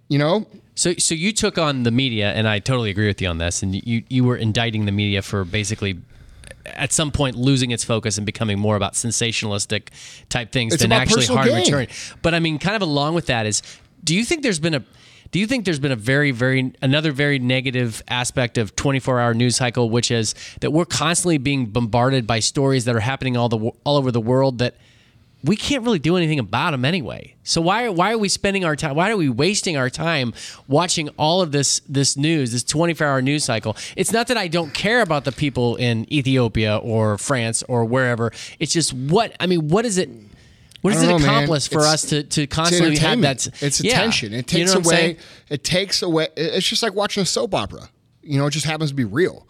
[0.07, 0.45] You know,
[0.75, 3.61] So, so you took on the media, and I totally agree with you on this.
[3.63, 5.99] And you, you were indicting the media for basically,
[6.65, 9.89] at some point, losing its focus and becoming more about sensationalistic
[10.29, 11.57] type things It's than actually hard gain.
[11.57, 11.87] return.
[12.21, 13.61] But I mean, kind of along with that is,
[14.03, 14.83] do you think there's been a
[15.31, 19.57] do you think there's been a very, very another very negative aspect of 24-hour news
[19.57, 23.59] cycle, which is that we're constantly being bombarded by stories that are happening all the
[23.83, 24.75] all over the world that
[25.43, 27.35] we can't really do anything about them anyway.
[27.43, 28.95] So why why are we spending our time?
[28.95, 30.33] Why are we wasting our time
[30.67, 33.75] watching all of this this news, this 24-hour news cycle?
[33.95, 38.31] It's not that I don't care about the people in Ethiopia or France or wherever.
[38.59, 39.69] It's just what I mean.
[39.69, 40.09] What is it?
[40.81, 41.45] What does it know, man.
[41.47, 43.47] for It's- us to to constantly have that?
[43.61, 43.93] It's yeah.
[43.97, 44.33] attention.
[44.33, 44.95] It You takes know away.
[44.95, 45.17] saying?
[45.49, 46.27] It takes away.
[46.37, 47.89] It's just like watching a soap opera.
[48.21, 49.45] You know, it just happens to be real.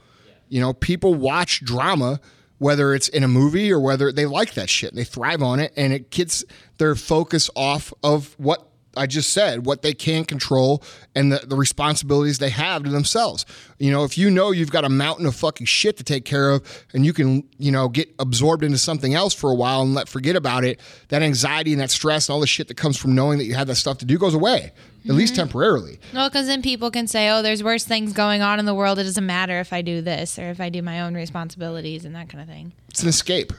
[0.47, 2.19] You know, people watch drama,
[2.59, 4.93] whether it's in a movie or whether they like that shit.
[4.93, 6.45] They thrive on it, and it gets
[6.77, 10.83] their focus off of what I just said, what they can control,
[11.15, 13.45] and the, the responsibilities they have to themselves.
[13.77, 16.49] You know, if you know you've got a mountain of fucking shit to take care
[16.49, 19.93] of, and you can, you know, get absorbed into something else for a while and
[19.93, 22.97] let forget about it, that anxiety and that stress and all the shit that comes
[22.97, 24.71] from knowing that you have that stuff to do goes away,
[25.07, 25.99] at least temporarily.
[26.13, 28.99] Well, because then people can say, "Oh, there's worse things going on in the world.
[28.99, 32.15] It doesn't matter if I do this or if I do my own responsibilities and
[32.15, 33.53] that kind of thing." It's an escape.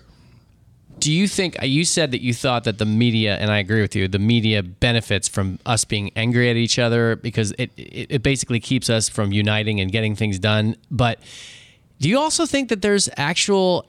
[0.98, 3.80] Do you think uh, you said that you thought that the media, and I agree
[3.80, 8.06] with you, the media benefits from us being angry at each other because it it,
[8.10, 10.76] it basically keeps us from uniting and getting things done.
[10.90, 11.18] But
[12.00, 13.86] do you also think that there's actual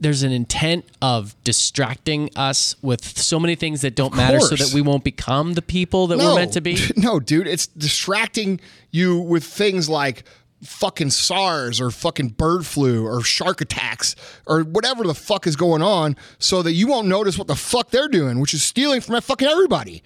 [0.00, 4.72] there's an intent of distracting us with so many things that don't matter so that
[4.72, 6.76] we won't become the people that we're meant to be?
[6.96, 8.60] No, dude, it's distracting
[8.90, 10.24] you with things like
[10.62, 14.14] fucking SARS or fucking bird flu or shark attacks
[14.46, 17.90] or whatever the fuck is going on so that you won't notice what the fuck
[17.90, 20.02] they're doing, which is stealing from fucking everybody.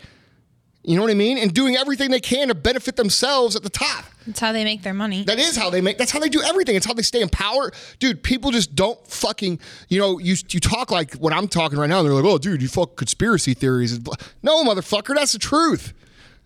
[0.86, 1.38] You know what I mean?
[1.38, 4.04] And doing everything they can to benefit themselves at the top.
[4.26, 5.24] That's how they make their money.
[5.24, 5.96] That is how they make.
[5.96, 6.76] That's how they do everything.
[6.76, 8.22] It's how they stay in power, dude.
[8.22, 9.60] People just don't fucking.
[9.88, 12.00] You know, you you talk like what I'm talking right now.
[12.00, 13.98] And they're like, oh, dude, you fuck conspiracy theories.
[14.42, 15.94] No, motherfucker, that's the truth.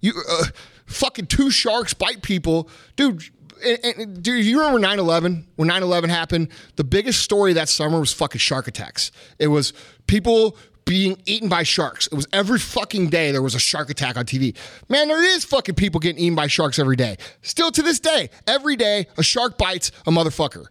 [0.00, 0.44] You uh,
[0.86, 3.24] fucking two sharks bite people, dude.
[3.64, 6.48] And, and, dude, you remember 9/11 when 9/11 happened?
[6.76, 9.10] The biggest story that summer was fucking shark attacks.
[9.40, 9.72] It was
[10.06, 10.56] people
[10.88, 12.06] being eaten by sharks.
[12.06, 14.56] It was every fucking day there was a shark attack on TV.
[14.88, 17.18] Man, there is fucking people getting eaten by sharks every day.
[17.42, 20.66] Still to this day, every day a shark bites a motherfucker.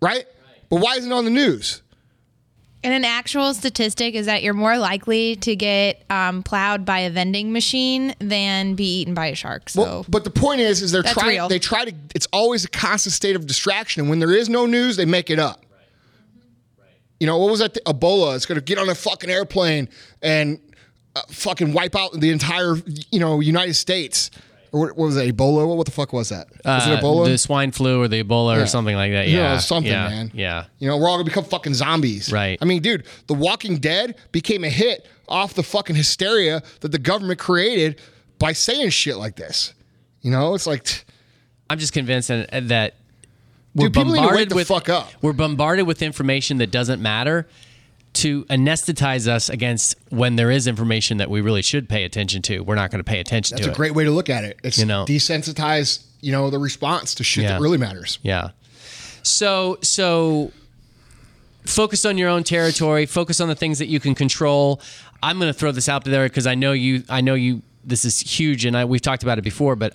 [0.00, 0.26] Right?
[0.70, 1.82] But why isn't it on the news?
[2.82, 7.10] And an actual statistic is that you're more likely to get um, plowed by a
[7.10, 9.68] vending machine than be eaten by a shark.
[9.68, 11.46] So Well, but the point is, is they're trying.
[11.48, 11.94] They try to.
[12.14, 14.02] It's always a constant state of distraction.
[14.02, 15.66] And when there is no news, they make it up.
[17.20, 17.74] You know what was that?
[17.84, 19.88] Ebola It's going to get on a fucking airplane
[20.22, 20.58] and
[21.14, 22.76] uh, fucking wipe out the entire,
[23.10, 24.30] you know, United States.
[24.72, 25.26] Or what, what was that?
[25.36, 25.76] Ebola?
[25.76, 26.48] What the fuck was that?
[26.64, 27.26] Was Uh, it Ebola?
[27.26, 28.62] The swine flu or the Ebola Yeah.
[28.62, 29.28] or something like that.
[29.28, 30.30] Yeah, Yeah, something, yeah, man.
[30.32, 30.64] Yeah.
[30.78, 32.32] You know, we're all gonna become fucking zombies.
[32.32, 32.56] Right.
[32.62, 36.98] I mean, dude, The Walking Dead became a hit off the fucking hysteria that the
[36.98, 38.00] government created
[38.38, 39.74] by saying shit like this.
[40.22, 40.84] You know, it's like.
[40.84, 41.00] t-
[41.68, 42.94] I'm just convinced that
[43.74, 45.10] we're Dude, people need to wake bombarded with fuck up.
[45.22, 47.46] we're bombarded with information that doesn't matter
[48.12, 52.58] to anesthetize us against when there is information that we really should pay attention to.
[52.60, 53.76] We're not going to pay attention That's to a it.
[53.76, 54.58] great way to look at it.
[54.64, 55.04] It's You know.
[55.04, 57.50] desensitize, you know, the response to shit Yeah.
[57.52, 58.18] that really matters.
[58.22, 58.48] Yeah.
[59.22, 60.50] So so
[61.64, 64.80] focus on your own territory, focus on the things that you can control.
[65.22, 68.04] I'm going to throw this out there because I know you I know you this
[68.04, 69.94] is huge and I, we've talked about it before, but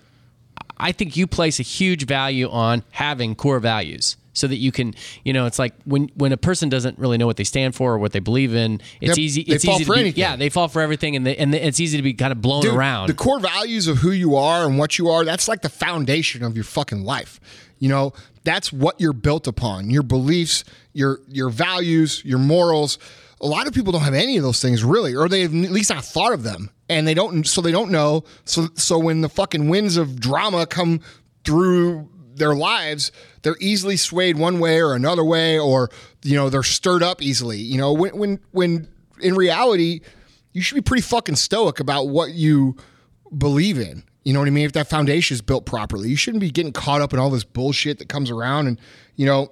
[0.77, 4.93] I think you place a huge value on having core values so that you can,
[5.23, 7.93] you know, it's like when when a person doesn't really know what they stand for
[7.93, 10.19] or what they believe in, it's Yep, easy they fall easy for be, anything.
[10.19, 12.61] yeah, they fall for everything and they, and it's easy to be kind of blown
[12.63, 13.07] Dude, around.
[13.07, 16.43] The core values of who you are and what you are, that's like the foundation
[16.43, 17.39] of your fucking life.
[17.79, 19.89] You know, that's what you're built upon.
[19.89, 22.97] Your beliefs, your your values, your morals.
[23.45, 25.91] A lot of people don't have any of those things really, or they've at least
[25.91, 26.71] not thought of them.
[26.89, 28.23] And they don't so they don't know.
[28.43, 31.01] So so when the fucking winds of drama come
[31.43, 33.11] through their lives,
[33.43, 35.89] they're easily swayed one way or another way, or
[36.23, 37.59] you know, they're stirred up easily.
[37.59, 38.87] You know, when when when
[39.21, 40.01] in reality,
[40.53, 42.75] you should be pretty fucking stoic about what you
[43.37, 44.03] believe in.
[44.23, 44.65] You know what I mean?
[44.65, 47.43] If that foundation is built properly, you shouldn't be getting caught up in all this
[47.43, 48.65] bullshit that comes around.
[48.67, 48.79] And,
[49.15, 49.51] you know,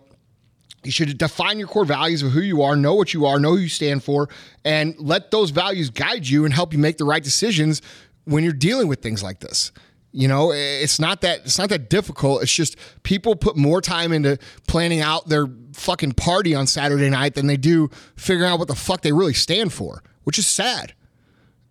[0.86, 3.52] you should define your core values of who you are, know what you are, know
[3.52, 4.30] who you stand for,
[4.64, 7.82] and let those values guide you and help you make the right decisions
[8.26, 9.72] when you're dealing with things like this.
[10.16, 12.44] You know, it's not that it's not that difficult.
[12.44, 17.34] It's just people put more time into planning out their fucking party on Saturday night
[17.34, 20.94] than they do figuring out what the fuck they really stand for, which is sad.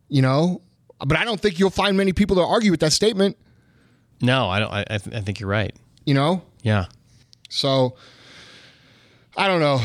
[0.09, 0.61] You know,
[0.98, 3.37] but I don't think you'll find many people that argue with that statement.
[4.20, 5.75] no, I don't I, I think you're right.
[6.05, 6.87] You know, Yeah.
[7.48, 7.94] So
[9.37, 9.81] I don't know.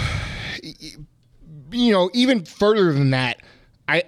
[1.71, 3.41] You know, even further than that,
[3.87, 4.03] I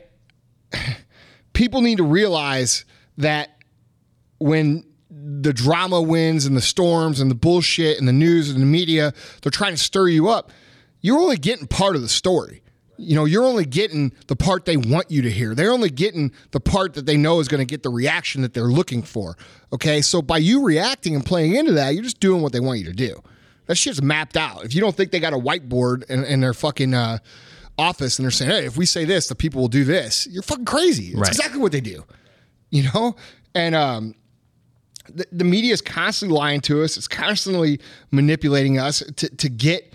[1.53, 2.85] people need to realize
[3.17, 3.57] that
[4.39, 8.65] when the drama wins and the storms and the bullshit and the news and the
[8.65, 10.51] media, they're trying to stir you up.
[11.01, 12.61] You're only getting part of the story.
[12.97, 15.55] You know, you're only getting the part they want you to hear.
[15.55, 18.53] They're only getting the part that they know is going to get the reaction that
[18.53, 19.37] they're looking for.
[19.71, 20.01] Okay.
[20.01, 22.85] So by you reacting and playing into that, you're just doing what they want you
[22.85, 23.21] to do.
[23.69, 24.65] That shit's mapped out.
[24.65, 27.19] If you don't think they got a whiteboard in, in their fucking uh,
[27.77, 30.41] office and they're saying, "Hey, if we say this, the people will do this." You're
[30.41, 31.09] fucking crazy.
[31.09, 31.27] It's Right.
[31.29, 32.03] exactly what they do.
[32.71, 33.15] You know,
[33.53, 34.15] and um,
[35.07, 36.97] the, the media is constantly lying to us.
[36.97, 37.79] It's constantly
[38.09, 39.93] manipulating us to to get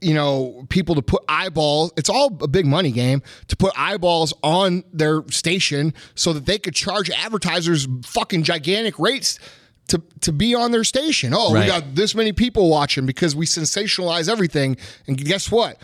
[0.00, 1.92] you know people to put eyeballs.
[1.96, 6.58] It's all a big money game to put eyeballs on their station so that they
[6.60, 9.40] could charge advertisers fucking gigantic rates.
[9.88, 11.32] To, to be on their station.
[11.34, 14.76] Oh, we got this many people watching because we sensationalize everything.
[15.06, 15.78] And guess what?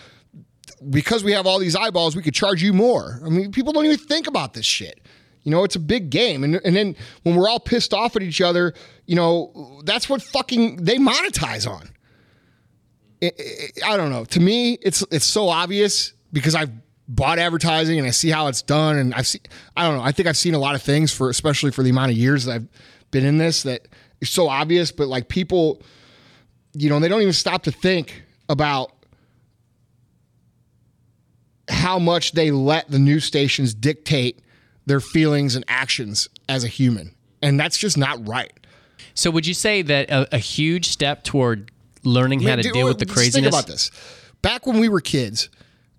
[0.91, 3.21] because we have all these eyeballs, we could charge you more.
[3.25, 5.01] I mean, people don't even think about this shit.
[5.43, 6.43] You know, it's a big game.
[6.43, 8.75] And, and then when we're all pissed off at each other,
[9.07, 11.91] you know, that's what fucking they monetize on.
[13.23, 14.25] I don't know.
[14.27, 16.71] To me, it's it's so obvious because I've
[17.09, 18.99] bought advertising and I see how it's done.
[18.99, 19.41] And I've seen,
[19.77, 20.03] I don't know.
[20.03, 22.45] I think I've seen a lot of things for, especially for the amount of years
[22.45, 22.69] that I've
[23.15, 23.87] been in this that
[24.21, 25.81] it's so obvious, but like people,
[26.75, 28.91] you know, they don't even stop to think about
[31.69, 34.41] how much they let the news stations dictate
[34.85, 37.15] their feelings and actions as a human.
[37.41, 38.53] And that's just not right.
[39.15, 41.71] So would you say that a, a huge step toward
[42.03, 43.35] learning how to Dude, deal with the craziness?
[43.35, 43.93] Think about this.
[44.43, 45.49] Back when we were kids,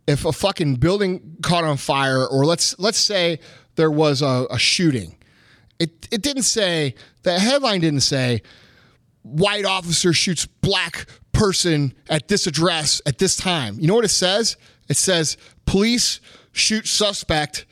[0.06, 3.40] if a fucking building caught on fire, or let's let's say
[3.76, 5.15] there was a, a shooting,
[5.80, 8.42] it it didn't say the headline didn't say
[9.24, 13.78] white officer shoots black person at this address at this time.
[13.80, 14.56] You know what it says?
[14.88, 15.36] It says
[15.66, 16.20] police
[16.54, 17.66] shoot suspect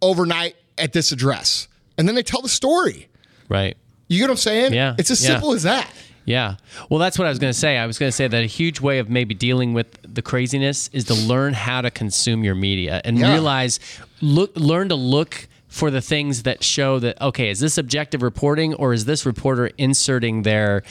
[0.00, 1.68] overnight at this address.
[1.98, 3.08] And then they tell the story.
[3.48, 3.76] Right.
[4.08, 4.72] You get what I'm saying?
[4.72, 5.30] Yeah, It's as yeah.
[5.30, 5.90] simple as that.
[6.24, 6.56] Yeah.
[6.88, 7.76] Well, that's what I was going to say.
[7.78, 10.88] I was going to say that a huge way of maybe dealing with the craziness
[10.92, 13.32] is to learn how to consume your media and Yeah.
[13.32, 13.80] realize,
[14.20, 18.74] look, learn to look for the things that show that okay, is this objective reporting
[18.74, 20.82] or is this reporter inserting their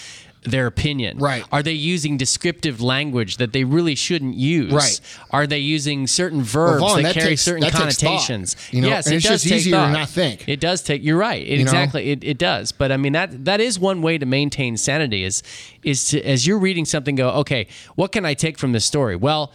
[0.41, 1.20] their opinion?
[1.20, 1.46] Right.
[1.52, 4.74] Are they using descriptive language that they really shouldn't use?
[4.74, 5.00] Right.
[5.30, 8.56] Are they using certain verbs Vaughn, that, that carry takes- certain that takes thought, connotations?
[8.72, 9.91] you know, yes, and it it's does just take easier to thought.
[9.91, 10.50] not think.
[10.50, 11.04] It does take.
[11.04, 11.46] You're right.
[11.48, 11.62] It, know?
[11.62, 12.10] exactly.
[12.10, 12.72] It, it does.
[12.72, 15.44] But I mean that that is one way to maintain sanity is
[15.84, 19.15] is to as you're reading something go okay what can I take from this story?
[19.15, 19.54] Well,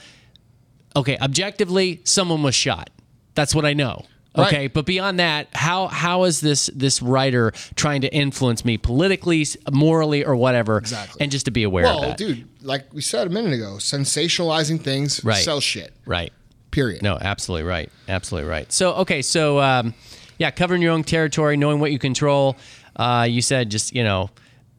[0.95, 2.91] okay, objectively someone was shot.
[3.35, 4.05] That's what I know.
[4.37, 4.47] Right.
[4.49, 9.47] Okay, but beyond that, how how is this this writer trying to influence me politically,
[9.73, 10.79] morally, or whatever?
[10.79, 11.23] Exactly.
[11.23, 12.17] And just to be aware Well, of that.
[12.19, 15.43] dude, like we said a minute ago, sensationalizing things Right.
[15.43, 15.95] sell shit.
[16.05, 16.33] Right.
[16.71, 17.03] Period.
[17.03, 17.91] No, absolutely right.
[18.09, 18.71] Absolutely right.
[18.71, 19.95] So, okay, so um,
[20.39, 22.57] yeah, covering your own territory, knowing what you control.
[22.95, 24.29] Uh, you said just you know,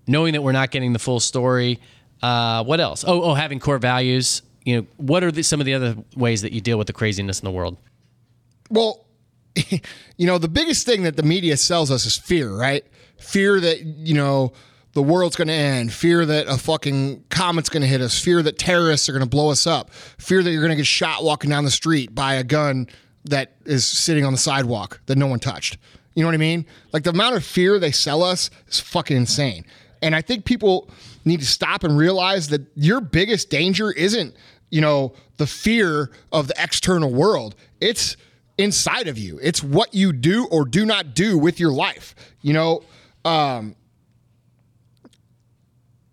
[0.05, 1.79] knowing that we're not getting the full story.
[2.21, 3.03] Uh, what else?
[3.07, 4.43] Oh, oh, having core values.
[4.65, 6.93] You know, what are the, some of the other ways that you deal with the
[6.93, 7.77] craziness in the world?
[8.69, 9.05] Well,
[10.17, 12.85] you know, the biggest thing that the media sells us is fear, right?
[13.17, 14.53] Fear that, you know,
[14.93, 18.41] the world's going to end, fear that a fucking comet's going to hit us, fear
[18.41, 21.23] that terrorists are going to blow us up, fear that you're going to get shot
[21.23, 22.87] walking down the street by a gun
[23.25, 25.77] that is sitting on the sidewalk that no one touched.
[26.15, 26.65] You know what I mean?
[26.93, 29.65] Like the amount of fear they sell us is fucking insane.
[30.01, 30.89] And I think people
[31.25, 34.35] need to stop and realize that your biggest danger isn't,
[34.71, 37.55] you know, the fear of the external world.
[37.81, 38.17] It's
[38.57, 39.39] inside of you.
[39.41, 42.15] It's what you do or do not do with your life.
[42.41, 42.83] You know,
[43.25, 43.75] um,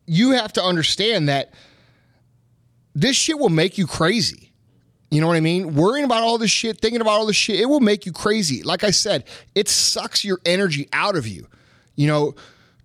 [0.06, 1.52] you have to understand that
[2.94, 4.52] this shit will make you crazy.
[5.10, 5.74] You know what I mean?
[5.74, 8.62] Worrying about all this shit, thinking about all this shit, it will make you crazy.
[8.62, 11.46] Like I said, it sucks your energy out of you.
[11.94, 12.34] You know,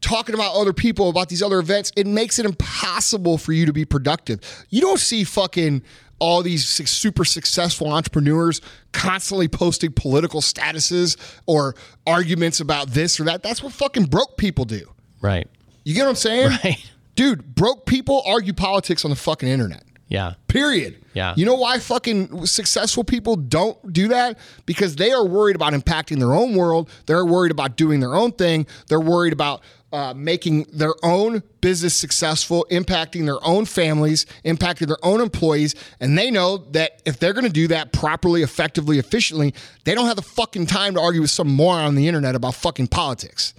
[0.01, 3.73] talking about other people, about these other events, it makes it impossible for you to
[3.73, 4.41] be productive.
[4.69, 5.81] You don't see fucking
[6.19, 13.43] all these super successful entrepreneurs constantly posting political statuses or arguments about this or that.
[13.43, 14.81] That's what fucking broke people do.
[15.21, 15.47] Right.
[15.83, 16.51] You get what I'm saying?
[16.63, 16.91] Right.
[17.15, 19.83] Dude, broke people argue politics on the fucking internet.
[20.09, 20.33] Yeah.
[20.47, 20.97] Period.
[21.13, 21.33] Yeah.
[21.37, 24.37] You know why fucking successful people don't do that?
[24.65, 26.89] Because they are worried about impacting their own world.
[27.05, 28.65] They're worried about doing their own thing.
[28.87, 29.61] They're worried about
[29.93, 35.75] uh, making their own business successful, impacting their own families, impacting their own employees.
[35.99, 39.53] And they know that if they're going to do that properly, effectively, efficiently,
[39.85, 42.55] they don't have the fucking time to argue with some moron on the internet about
[42.55, 43.53] fucking politics.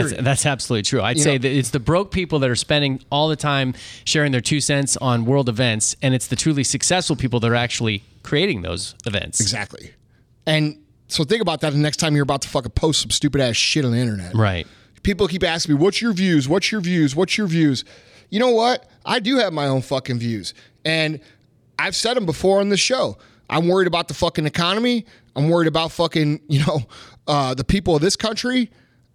[0.00, 0.10] Period.
[0.18, 1.00] That's, that's absolutely true.
[1.02, 3.74] I'd You say know- that it's the broke people that are spending all the time
[4.04, 7.54] sharing their two cents on world events, and it's the truly successful people that are
[7.54, 9.40] actually creating those events.
[9.40, 9.90] exactly.
[10.46, 10.78] And
[11.08, 13.54] so think about that the next time you're about to fucking post some stupid ass
[13.56, 14.34] shit on the internet.
[14.34, 14.66] Right.
[15.02, 16.48] People keep asking me, what's your views?
[16.48, 17.14] What's your views?
[17.16, 17.84] What's your views?
[18.30, 18.88] You know what?
[19.04, 20.54] I do have my own fucking views.
[20.84, 21.20] And
[21.78, 23.18] I've said them before on the show.
[23.50, 25.04] I'm worried about the fucking economy.
[25.36, 26.82] I'm worried about fucking, you know,
[27.26, 28.70] uh, the people of this country.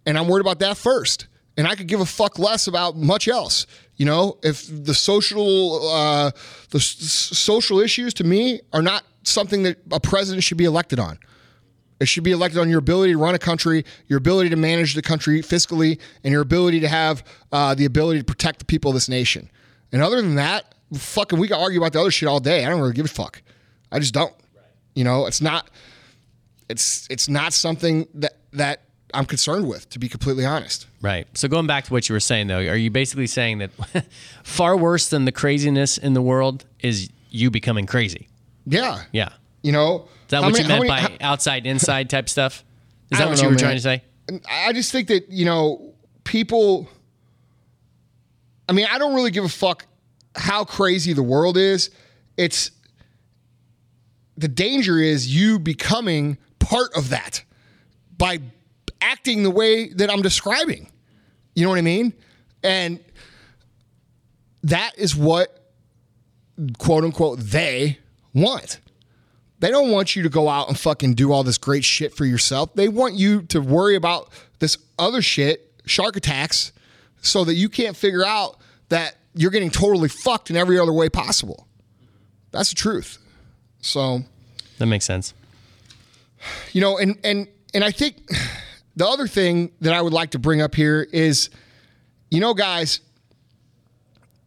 [0.08, 1.26] And I'm worried about that first.
[1.58, 3.66] and I could give a fuck less about much else.
[3.96, 6.30] You know, if the social uh,
[6.70, 10.98] the s- social issues to me are not something that a president should be elected
[11.00, 11.18] on.
[12.00, 14.94] It should be elected on your ability to run a country, your ability to manage
[14.94, 18.90] the country fiscally, and your ability to have uh, the ability to protect the people
[18.92, 19.50] of this nation.
[19.92, 22.64] And other than that, fucking, we can argue about the other shit all day.
[22.64, 23.42] I don't really give a fuck.
[23.90, 24.32] I just don't.
[24.94, 25.70] You know, it's not.
[26.68, 28.82] It's it's not something that that
[29.14, 30.86] I'm concerned with, to be completely honest.
[31.00, 31.26] Right.
[31.36, 33.70] So going back to what you were saying though, are you basically saying that
[34.44, 38.28] far worse than the craziness in the world is you becoming crazy?
[38.66, 39.02] Yeah.
[39.12, 39.30] Yeah.
[39.62, 42.64] You know, Is that what many- you meant many- by outside inside type stuff?
[43.10, 43.58] Is that what you were man.
[43.58, 44.02] trying to say?
[44.50, 45.94] I just think that, you know,
[46.24, 46.88] people
[48.68, 49.86] I mean, I don't really give a fuck
[50.36, 51.90] how crazy the world is.
[52.36, 52.70] It's
[54.36, 57.42] the danger is you becoming part of that
[58.18, 58.40] by
[59.00, 60.90] acting the way that I'm describing.
[61.54, 62.12] You know what I mean?
[62.62, 63.00] And
[64.62, 65.72] that is what
[66.78, 67.98] quote unquote they
[68.34, 68.80] want.
[69.60, 72.24] They don't want you to go out and fucking do all this great shit for
[72.24, 72.74] yourself.
[72.74, 74.30] They want you to worry about
[74.60, 76.72] this other shit, shark attacks,
[77.22, 81.08] so that you can't figure out that you're getting totally fucked in every other way
[81.08, 81.66] possible.
[82.52, 83.18] That's the truth.
[83.80, 84.22] So,
[84.78, 85.34] That makes sense.
[86.72, 88.16] you know, and and and I think
[88.98, 91.50] the other thing that I would like to bring up here is,
[92.30, 93.00] you know, guys,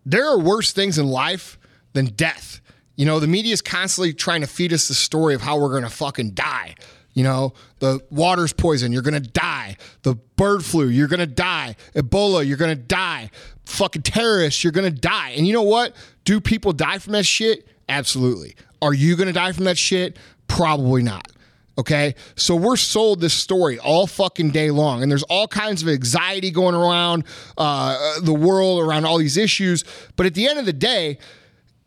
[0.06, 1.58] there are worse things in life
[1.94, 2.60] than death.
[2.98, 5.70] You know, the media is constantly trying to feed us the story of how we're
[5.70, 6.76] going to fucking die.
[7.14, 9.78] You know, the water's poison, you're going to die.
[10.04, 11.78] The bird flu, you're going to die.
[11.96, 13.32] Ebola, you're going to die.
[13.66, 15.30] Fucking terrorists, you're going to die.
[15.30, 15.96] And you know what?
[16.26, 17.68] Do people die from that shit?
[17.88, 18.56] Absolutely.
[18.82, 20.18] Are you going to die from that shit?
[20.48, 21.32] Probably not.
[21.78, 22.16] Okay.
[22.36, 25.02] So we're sold this story all fucking day long.
[25.02, 27.24] And there's all kinds of anxiety going around
[27.58, 29.84] uh, the world around all these issues.
[30.16, 31.18] But at the end of the day,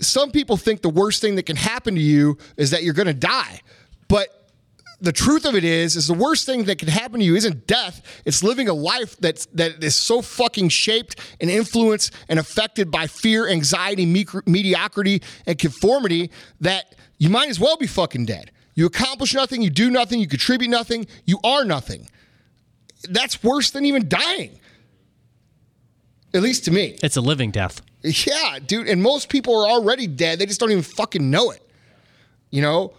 [0.01, 3.07] some people think the worst thing that can happen to you is that you're going
[3.07, 3.61] to die.
[4.09, 4.45] But
[5.01, 7.67] the truth of it is, is the worst thing that can happen to you isn't
[7.67, 8.23] death.
[8.25, 13.07] It's living a life that's that is so fucking shaped and influenced and affected by
[13.07, 16.31] fear, anxiety, me- mediocrity, and conformity
[16.61, 18.51] that you might as well be fucking dead.
[18.75, 22.09] You accomplish nothing, you do nothing, you contribute nothing, you are nothing.
[23.09, 24.59] That's worse than even dying.
[26.33, 26.99] At least to me.
[27.03, 27.81] It's a living death.
[28.03, 28.89] Yeah, dude.
[28.89, 30.39] And most people are already dead.
[30.39, 31.63] They just don't even fucking know it.
[32.51, 32.95] You know,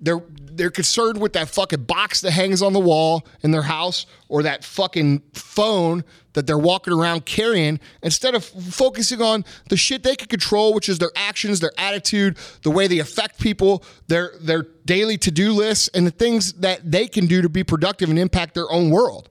[0.00, 0.22] they're
[0.60, 4.42] they're concerned with that fucking box that hangs on the wall in their house or
[4.42, 6.04] that fucking phone
[6.34, 10.90] that they're walking around carrying instead of focusing on the shit they can control, which
[10.90, 15.88] is their actions, their attitude, the way they affect people, their their daily to-do lists
[15.94, 19.30] and the things that they can do to be productive and impact their own world.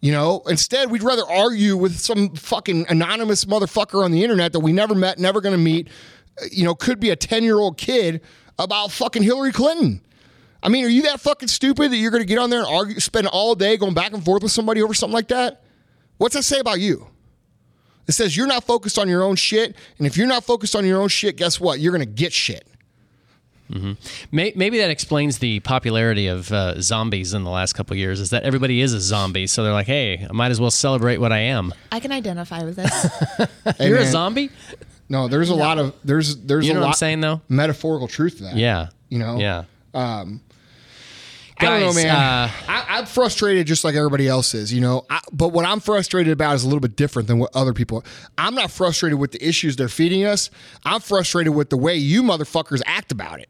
[0.00, 4.60] You know, instead, we'd rather argue with some fucking anonymous motherfucker on the internet that
[4.60, 5.88] we never met, never gonna meet,
[6.50, 8.22] you know, could be a 10 year old kid
[8.58, 10.00] about fucking Hillary Clinton.
[10.62, 12.98] I mean, are you that fucking stupid that you're gonna get on there and argue,
[13.00, 15.62] spend all day going back and forth with somebody over something like that?
[16.18, 17.06] What's that say about you?
[18.08, 19.76] It says you're not focused on your own shit.
[19.98, 21.78] And if you're not focused on your own shit, guess what?
[21.80, 22.66] You're gonna get shit.
[24.30, 28.20] May- Maybe that explains the popularity of uh, zombies in the last couple of years.
[28.20, 31.16] Is that everybody is a zombie, so they're like, "Hey, I might as well celebrate
[31.18, 32.92] what I am." I can identify with this.
[33.78, 34.50] Hey, You're a zombie.
[35.08, 37.40] No, there's a lot of there's there's You a know lot what I'm saying, though?
[37.48, 38.56] metaphorical truth to that.
[38.56, 38.88] Yeah.
[39.08, 39.38] You know?
[39.38, 39.64] Yeah.
[41.58, 42.14] I don't know, Guys, man.
[42.14, 45.04] uh, I, I'm frustrated just like everybody else is, you know.
[45.08, 48.04] I, but what I'm frustrated about is a little bit different than what other people.
[48.36, 50.50] I'm not frustrated with the issues they're feeding us.
[50.84, 53.48] I'm frustrated with the way you motherfuckers act about it.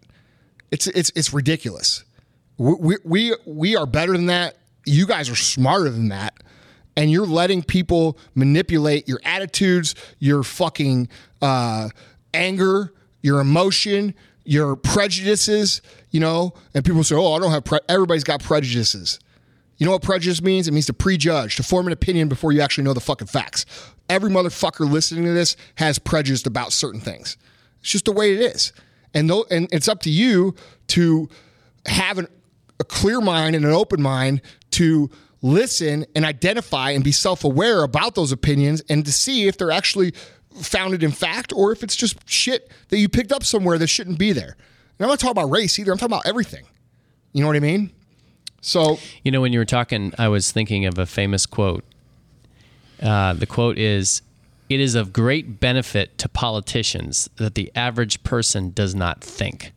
[0.70, 2.04] It's it's it's ridiculous.
[2.58, 4.56] We we we, we are better than that.
[4.84, 6.34] You guys are smarter than that.
[6.98, 11.08] And you're letting people manipulate your attitudes, your fucking
[11.42, 11.90] uh,
[12.32, 14.14] anger, your emotion,
[14.46, 17.80] your prejudices, you know, and people say, "Oh, I don't have." Pre-.
[17.88, 19.18] Everybody's got prejudices.
[19.78, 20.68] You know what prejudice means?
[20.68, 23.66] It means to prejudge, to form an opinion before you actually know the fucking facts.
[24.08, 27.36] Every motherfucker listening to this has prejudice about certain things.
[27.80, 28.72] It's just the way it is,
[29.12, 30.54] and and it's up to you
[30.88, 31.28] to
[31.86, 32.28] have an,
[32.80, 34.40] a clear mind and an open mind
[34.72, 35.10] to
[35.42, 40.12] listen and identify and be self-aware about those opinions and to see if they're actually
[40.62, 44.18] founded in fact or if it's just shit that you picked up somewhere that shouldn't
[44.18, 44.56] be there.
[44.98, 45.92] And I'm not talking about race either.
[45.92, 46.64] I'm talking about everything.
[47.32, 47.92] You know what I mean?
[48.60, 51.84] So You know, when you were talking, I was thinking of a famous quote.
[53.00, 54.22] Uh, the quote is
[54.68, 59.72] It is of great benefit to politicians that the average person does not think.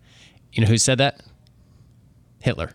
[0.53, 1.21] You know who said that?
[2.39, 2.71] Hitler.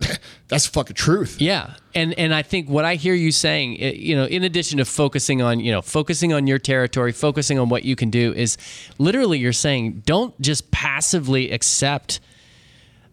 [0.48, 1.40] That's fucking truth.
[1.40, 4.78] Yeah, and and I think what I hear you saying, eh, you know, in addition
[4.78, 8.32] to focusing on, you know, focusing on your territory, focusing on what you can do,
[8.32, 8.56] is
[8.98, 12.20] literally you're saying don't just passively accept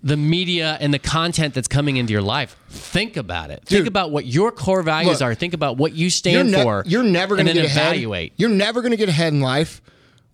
[0.03, 2.55] the media and the content that's coming into your life.
[2.69, 3.63] Think about it.
[3.65, 5.35] Think about what your core values look, are.
[5.35, 6.83] Think about what you stand ne- for.
[6.85, 7.87] You're never going to get then ahead.
[7.87, 8.33] evaluate.
[8.37, 9.81] You're never going to get ahead in life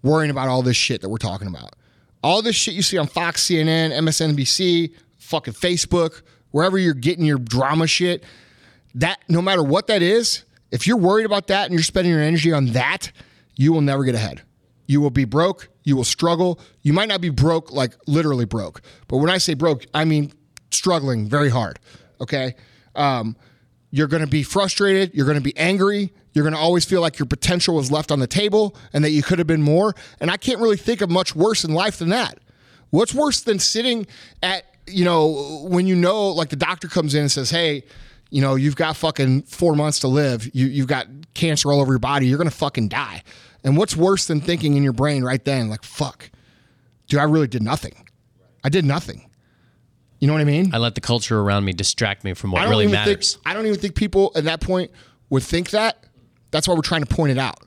[0.04, 1.76] worrying about all this shit that we're talking about.
[2.22, 6.22] All this shit you see on Fox, CNN, MSNBC, fucking Facebook,
[6.54, 8.24] wherever you're getting your drama shit.
[8.95, 12.22] That no matter what that is, if you're worried about that and you're spending your
[12.22, 13.12] energy on that,
[13.56, 14.41] you will never get ahead.
[14.88, 15.70] You will be broke.
[15.84, 16.60] You will struggle.
[16.82, 18.82] You might not be broke, like literally broke.
[19.08, 20.32] But when I say broke, I mean
[20.72, 21.80] struggling very hard.
[22.22, 22.56] Okay.
[22.95, 23.36] Um,
[23.91, 25.14] you're going to be frustrated.
[25.14, 26.14] You're going to be angry.
[26.34, 29.12] You're going to always feel like your potential was left on the table and that
[29.12, 29.93] you could have been more.
[30.20, 32.39] And I can't really think of much worse in life than that.
[32.89, 34.06] What's worse than sitting
[34.41, 37.84] at, you know, when you know, like the doctor comes in and says, hey,
[38.30, 40.50] you know, you've got fucking four months to live.
[40.54, 42.28] You, you've got cancer all over your body.
[42.28, 43.24] You're going to fucking die.
[43.64, 46.30] And what's worse than thinking in your brain right then, like, fuck,
[47.08, 47.94] dude, I really did nothing.
[48.64, 49.30] I did nothing.
[50.20, 50.74] You know what I mean?
[50.74, 53.34] I let the culture around me distract me from what I really matters.
[53.34, 54.92] Think, I don't even think people at that point
[55.30, 56.06] would think that.
[56.52, 57.60] That's why we're trying to point it out.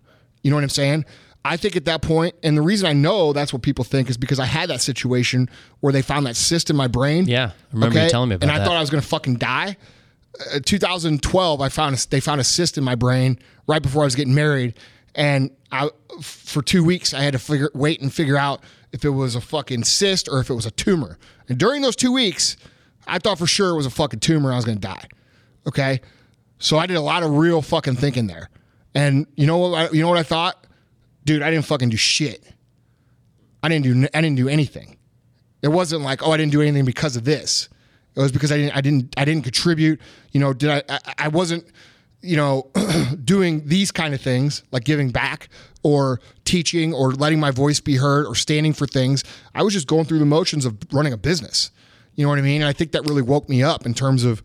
[0.43, 1.05] You know what I'm saying?
[1.47, 4.17] I think at that point, and the reason I know that's what people think is
[4.17, 5.49] because I had that situation
[5.81, 7.27] where they found that cyst in my brain.
[7.27, 8.55] Yeah, I remember you telling me about that?
[8.55, 9.77] And I thought I was going to fucking die.
[10.55, 14.05] Uh, 2012, I found a, they found a cyst in my brain right before I
[14.05, 14.75] was getting married,
[15.15, 15.89] and I
[16.21, 19.41] for two weeks I had to figure wait and figure out if it was a
[19.41, 21.19] fucking cyst or if it was a tumor.
[21.49, 22.57] And during those two weeks,
[23.07, 24.53] I thought for sure it was a fucking tumor.
[24.53, 25.07] I was going to die.
[25.67, 26.01] Okay,
[26.59, 28.49] so I did a lot of real fucking thinking there.
[28.95, 29.75] And you know what?
[29.75, 30.66] I, you know what I thought,
[31.27, 31.43] dude?
[31.43, 32.43] I didn't fucking do shit.
[33.63, 34.09] I didn't do.
[34.15, 34.97] I didn't do anything.
[35.61, 37.69] It wasn't like, oh, I didn't do anything because of this.
[38.15, 38.77] It was because I didn't.
[38.77, 39.15] I didn't.
[39.19, 40.01] I didn't contribute.
[40.33, 40.83] You know, did I?
[40.89, 41.67] I, I wasn't.
[42.23, 42.71] You know,
[43.25, 45.49] doing these kind of things like giving back
[45.83, 49.23] or teaching or letting my voice be heard or standing for things.
[49.55, 51.71] I was just going through the motions of running a business.
[52.15, 52.63] You know what I mean?
[52.63, 54.43] And I think that really woke me up in terms of,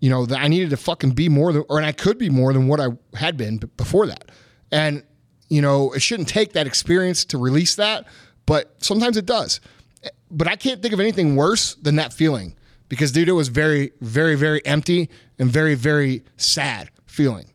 [0.00, 2.30] you know, that I needed to fucking be more than, or and I could be
[2.30, 4.30] more than what I had been before that.
[4.72, 5.04] And
[5.52, 8.06] you know, it shouldn't take that experience to release that,
[8.46, 9.60] but sometimes it does.
[10.30, 12.54] But I can't think of anything worse than that feeling
[12.88, 17.50] because, dude, it was very, very, very empty and very, very sad feeling.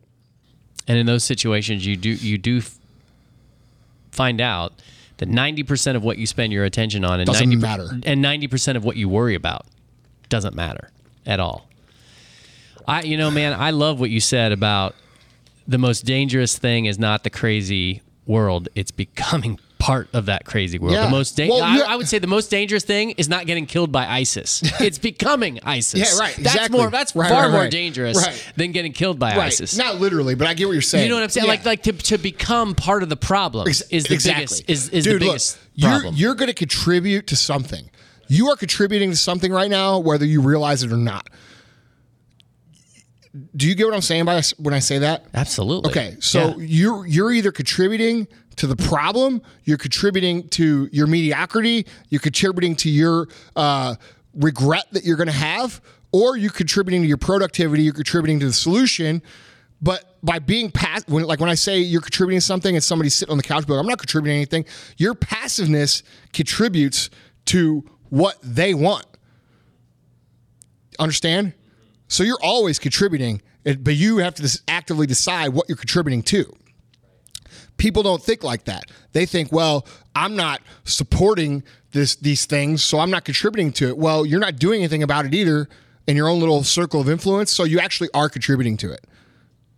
[0.88, 2.62] And in those situations, you do you do
[4.12, 4.74] find out
[5.18, 7.90] that ninety percent of what you spend your attention on and Doesn't 90 matter.
[8.06, 9.66] and ninety percent of what you worry about
[10.30, 10.92] doesn't matter
[11.26, 11.68] at all.
[12.88, 14.96] I, you know, man, I love what you said about
[15.68, 20.80] the most dangerous thing is not the crazy world; it's becoming part of that crazy
[20.80, 20.94] world.
[20.94, 21.06] Yeah.
[21.06, 21.80] The most, da- Well, I.
[21.80, 24.64] I would say, the most dangerous thing is not getting killed by ISIS.
[24.82, 26.00] It's becoming ISIS.
[26.00, 26.80] Yeah, right, That's exactly.
[26.80, 26.90] more.
[26.90, 27.72] That's Right, far right, more right.
[27.72, 28.18] dangerous
[28.56, 29.48] than getting killed by Right.
[29.48, 29.78] ISIS.
[29.78, 31.04] Not literally, but I get what you're saying.
[31.04, 31.46] You know what I'm saying?
[31.46, 31.52] Yeah.
[31.52, 34.42] Like like to, to become part of the problem is the exactly.
[34.44, 36.06] biggest is, is Dude, the look, biggest you're.
[36.14, 37.90] You're going to contribute to something.
[38.28, 41.30] You are contributing to something right now, whether you realize it or not.
[43.56, 45.26] Do you get what I'm saying by when I say that?
[45.34, 45.92] Absolutely.
[45.92, 46.66] Okay, so Yeah.
[46.66, 48.28] you're you're either contributing
[48.58, 53.96] to the problem, you're contributing to your mediocrity, you're contributing to your uh,
[54.34, 55.80] regret that you're going to have,
[56.12, 59.22] or you're contributing to your productivity, you're contributing to the solution.
[59.80, 63.32] But by being pass, when, like when I say you're contributing something and somebody's sitting
[63.32, 64.66] on the couch, but I'm not contributing anything.
[64.98, 66.02] Your passiveness
[66.34, 67.12] contributes
[67.46, 69.06] to what they want.
[71.00, 71.54] Understand?
[72.08, 76.52] So you're always contributing, eh, but you have to actively decide what you're contributing to.
[77.78, 78.86] People don't think like that.
[79.12, 79.86] They think, well,
[80.16, 83.98] I'm not supporting this these things, so I'm not contributing to it.
[83.98, 85.68] Well, you're not doing anything about it either
[86.08, 89.06] in your own little circle of influence, so you actually are contributing to it.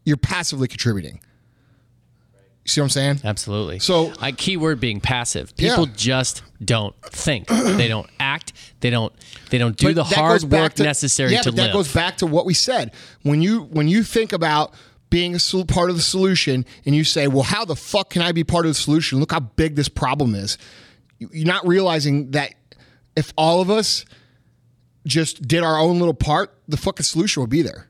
[0.06, 1.22] You're passively contributing.
[2.70, 3.22] You see what I'm saying?
[3.24, 3.80] Absolutely.
[3.80, 5.56] So- a key word being passive.
[5.58, 5.94] People Yeah.
[5.96, 7.48] just don't think.
[7.48, 8.54] they don't act.
[8.82, 9.12] They don't.
[9.50, 12.28] They don't do the hard work to- necessary yeah, to but that goes back to
[12.28, 12.92] what we said.
[13.24, 14.76] When you when you think about
[15.10, 18.22] being a sol- part of the solution, and you say, "Well, how the fuck can
[18.22, 19.20] I be part of the solution?
[19.20, 20.60] Look how big this problem is."
[21.18, 22.54] You- You're not realizing that
[23.16, 24.06] if all of us
[25.08, 27.90] just did our own little part, the fucking solution would be there.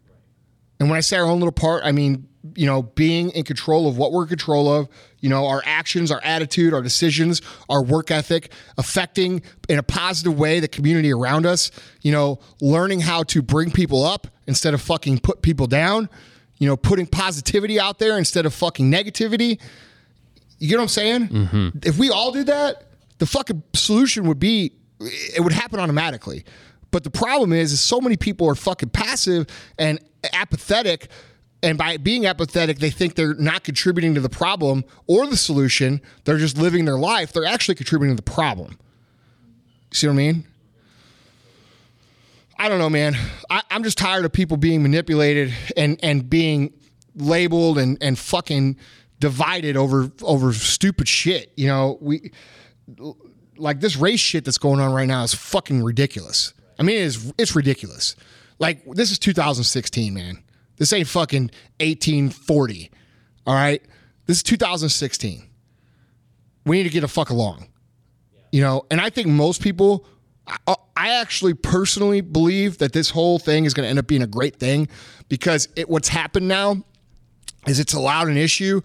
[0.79, 3.87] And when I say our own little part, I mean, you know, being in control
[3.87, 4.87] of what we're in control of,
[5.19, 10.39] you know, our actions, our attitude, our decisions, our work ethic, affecting in a positive
[10.39, 11.69] way the community around us,
[12.01, 16.09] you know, learning how to bring people up instead of fucking put people down,
[16.57, 19.59] you know, putting positivity out there instead of fucking negativity.
[20.59, 21.27] You get what I'm saying?
[21.27, 21.69] Mm-hmm.
[21.83, 22.85] If we all did that,
[23.17, 26.45] the fucking solution would be, it would happen automatically.
[26.91, 29.45] But the problem is, is so many people are fucking passive
[29.77, 29.99] and
[30.33, 31.09] apathetic.
[31.61, 36.01] And by being apathetic, they think they're not contributing to the problem or the solution.
[36.23, 37.33] They're just living their life.
[37.33, 38.77] They're actually contributing to the problem.
[39.91, 40.45] See what I mean?
[42.57, 43.15] I don't know, man.
[43.49, 46.73] I, I'm just tired of people being manipulated and and being
[47.15, 48.77] labeled and and fucking
[49.19, 51.51] divided over over stupid shit.
[51.55, 52.31] You know, we
[53.57, 56.53] like this race shit that's going on right now is fucking ridiculous.
[56.77, 58.15] I mean, it's it's ridiculous.
[58.59, 60.43] Like this is 2016, man.
[60.79, 61.51] This ain't fucking
[61.81, 62.89] 1840.
[63.45, 63.83] All right,
[64.25, 65.43] this is 2016.
[66.65, 67.67] We need to get a fuck along.
[68.51, 70.07] You know, and I think most people.
[70.65, 74.23] I, I actually personally believe that this whole thing is going to end up being
[74.23, 74.89] a great thing
[75.29, 76.83] because it, what's happened now
[77.67, 78.81] is it's allowed an issue,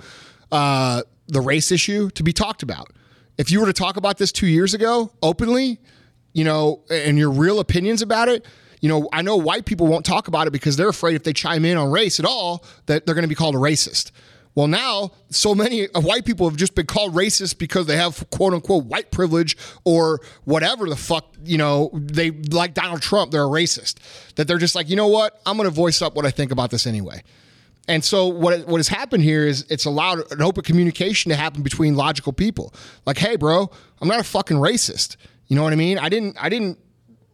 [0.52, 2.92] uh, the race issue, to be talked about.
[3.38, 5.80] If you were to talk about this two years ago openly,
[6.34, 8.44] you know, and your real opinions about it,
[8.84, 11.32] you know, I know white people won't talk about it because they're afraid if they
[11.32, 14.10] chime in on race at all, that they're going to be called a racist.
[14.54, 18.28] Well, now so many uh, white people have just been called racist because they have
[18.28, 23.44] quote unquote white privilege or whatever the fuck, you know, they like Donald Trump, they're
[23.44, 23.94] a racist.
[24.34, 25.40] That they're just like, you know what?
[25.46, 27.22] I'm going to voice up what I think about this anyway.
[27.88, 31.62] And so what what has happened here is it's allowed an open communication to happen
[31.62, 32.74] between logical people.
[33.06, 33.70] Like, hey, bro,
[34.02, 35.16] I'm not a fucking racist.
[35.46, 35.98] You know what I mean?
[35.98, 36.78] I didn't I didn't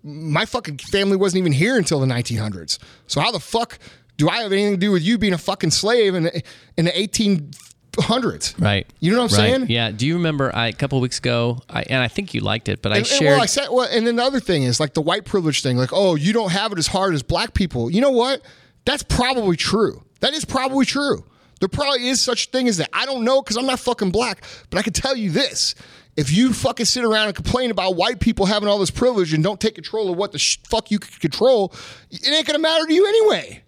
[0.02, 2.78] my fucking family wasn't even here until the 1900s.
[3.06, 3.78] So how the fuck
[4.16, 6.42] do I have anything to do with you being a fucking slave in the,
[6.76, 8.60] in the 1800s?
[8.60, 8.86] Right.
[9.00, 9.50] You know what I'm Right.
[9.50, 9.66] saying?
[9.70, 9.90] Yeah.
[9.90, 12.82] Do you remember I, a couple weeks ago, I, and I think you liked it,
[12.82, 13.32] but I And, and, shared.
[13.34, 15.76] well, I said, well, and then the other thing is like the white privilege thing,
[15.76, 17.90] like, oh, you don't have it as hard as black people.
[17.90, 18.42] You know what?
[18.84, 20.02] That's probably true.
[20.20, 21.24] That is probably true.
[21.60, 22.88] There probably is such a thing as that.
[22.92, 25.74] I don't know because I'm not fucking black, but I can tell you this.
[26.16, 29.42] If you fucking sit around and complain about white people having all this privilege and
[29.42, 31.72] don't take control of what the sh- fuck you can control,
[32.10, 33.62] it ain't gonna matter to you anyway.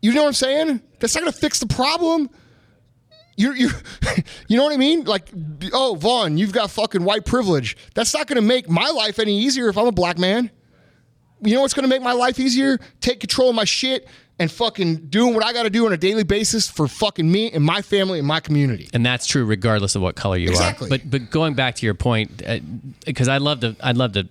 [0.00, 0.82] You know what I'm saying?
[0.98, 2.30] That's not gonna fix the problem.
[3.36, 3.70] You're, you
[4.48, 5.04] you know what I mean?
[5.04, 5.28] Like,
[5.72, 7.76] oh, Vaughn, you've got fucking white privilege.
[7.94, 10.50] That's not to make my life any easier if I'm a black man.
[11.42, 12.78] You know what's to make my life easier?
[13.00, 14.08] Take control of my shit
[14.38, 17.50] and fucking doing what I got to do on a daily basis for fucking me
[17.52, 18.88] and my family and my community.
[18.92, 20.86] and that's true regardless of what color you Exactly.
[20.86, 20.90] are.
[20.90, 22.42] But but going back to your point,
[23.06, 24.28] because I'd love to, I'd love to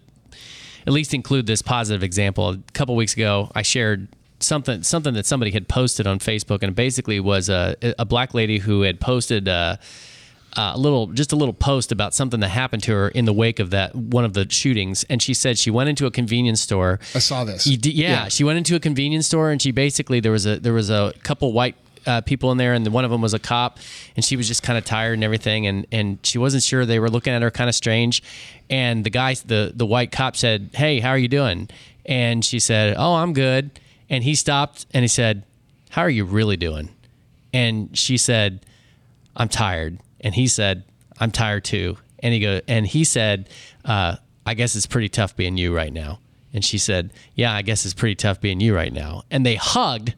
[0.88, 2.50] at least include this positive example.
[2.50, 4.08] A couple weeks ago, I shared
[4.40, 8.34] something something that somebody had posted on Facebook, and it basically was a a black
[8.34, 9.48] lady who had posted.
[9.48, 9.78] Uh,
[10.58, 13.60] a little, just a little post about something that happened to her in the wake
[13.60, 17.00] of that one of the shootings, and she said she went into a convenience store.
[17.16, 17.66] I saw this.
[17.68, 18.28] Yeah, Yeah.
[18.28, 21.14] she went into a convenience store and she basically there was a there was a
[21.24, 21.76] couple white
[22.06, 23.78] uh, people in there and one of them was a cop
[24.16, 27.00] and she was just kind of tired and everything and and she wasn't sure they
[27.00, 28.24] were looking at her kind of strange
[28.72, 31.70] and the guy the the white cop said hey how are you doing
[32.08, 33.80] and she said oh I'm good
[34.10, 35.44] and he stopped and he said
[35.92, 36.90] how are you really doing
[37.54, 38.66] and she said
[39.36, 40.00] I'm tired.
[40.22, 40.84] And he said,
[41.20, 41.98] I'm tired too.
[42.20, 43.50] And he go, and he said,
[43.84, 46.20] uh, I guess it's pretty tough being you right now.
[46.54, 49.24] And she said, Yeah, I guess it's pretty tough being you right now.
[49.32, 50.16] And they hugged,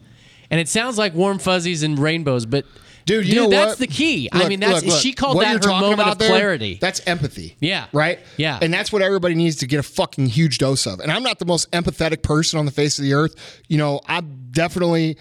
[0.49, 2.65] and it sounds like warm fuzzies and rainbows, but
[3.05, 3.79] Dude, you know that's what?
[3.79, 4.29] the key.
[4.31, 5.01] I mean, that's look, look.
[5.01, 6.77] she called What that her moment about of there, clarity.
[6.79, 7.57] That's empathy.
[7.59, 7.87] Yeah.
[7.91, 8.19] Right?
[8.37, 8.59] Yeah.
[8.61, 11.01] And that's what everybody needs to get a fucking huge dose of.
[11.01, 13.35] And I'm not the most empathetic person on the face of the earth.
[13.67, 15.17] You know, I'm definitely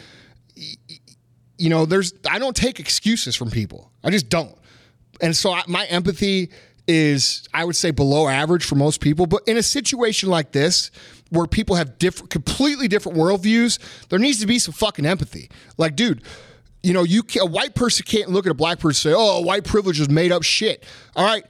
[1.58, 3.90] you know, there's I don't take excuses from people.
[4.02, 4.56] I just don't.
[5.22, 6.50] And so I, my empathy
[6.88, 10.90] is I would say below average for most people, but in a situation like this
[11.30, 15.50] where people have different completely different worldviews, there needs to be some fucking empathy.
[15.78, 16.22] Like, dude,
[16.82, 19.40] you know, you a white person can't look at a black person and say, "Oh,
[19.40, 21.44] white privilege is made up shit." All right,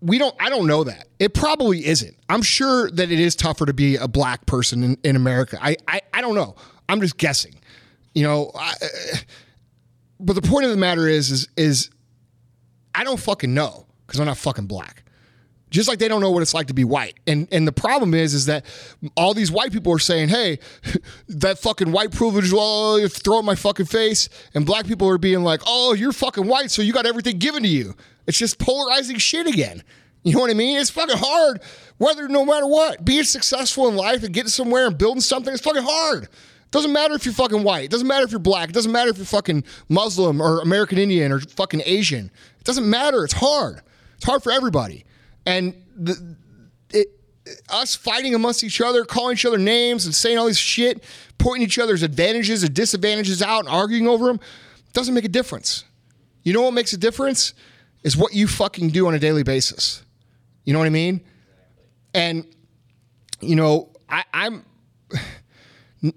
[0.00, 1.08] we don't i don't know that.
[1.18, 2.16] It probably isn't.
[2.28, 5.58] I'm sure that it is tougher to be a black person in, in america.
[5.60, 6.56] I, I i don't know.
[6.88, 7.54] I'm just guessing.
[8.14, 9.16] You know I, uh,
[10.20, 11.90] but the point of the matter is is is
[12.94, 15.02] i don't fucking know because i'm not fucking black.
[15.72, 17.18] Just like they don't know what it's like to be white.
[17.26, 18.66] And and the problem is is that
[19.16, 20.58] all these white people are saying hey
[21.28, 24.28] that fucking white privilege you throw in my fucking face.
[24.54, 27.62] And black people are being like oh you're fucking white so you got everything given
[27.62, 27.94] to you.
[28.26, 29.82] It's just polarizing shit again.
[30.22, 30.78] You know what i mean?
[30.78, 31.62] It's fucking hard.
[31.96, 35.62] Whether no matter what being successful in life and getting somewhere and building something it's
[35.62, 36.24] fucking hard.
[36.24, 37.84] It doesn't matter if you're fucking white.
[37.84, 38.68] It doesn't matter if you're black.
[38.68, 42.30] It doesn't matter if you're fucking Muslim or American Indian or fucking Asian.
[42.62, 43.24] It doesn't matter.
[43.24, 43.80] It's hard.
[44.14, 45.04] It's hard for everybody.
[45.44, 46.36] And the,
[46.90, 47.08] it,
[47.68, 51.02] us fighting amongst each other, calling each other names and saying all this shit,
[51.38, 54.38] pointing each other's advantages and disadvantages out and arguing over them
[54.92, 55.82] doesn't make a difference.
[56.44, 57.54] You know what makes a difference?
[58.04, 60.04] Is what you fucking do on a daily basis.
[60.62, 61.20] You know what I mean?
[62.14, 62.46] And
[63.40, 64.64] you know, I, I'm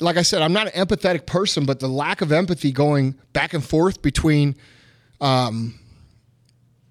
[0.00, 3.54] like I said, I'm not an empathetic person, but the lack of empathy going back
[3.54, 4.56] and forth between
[5.20, 5.78] um,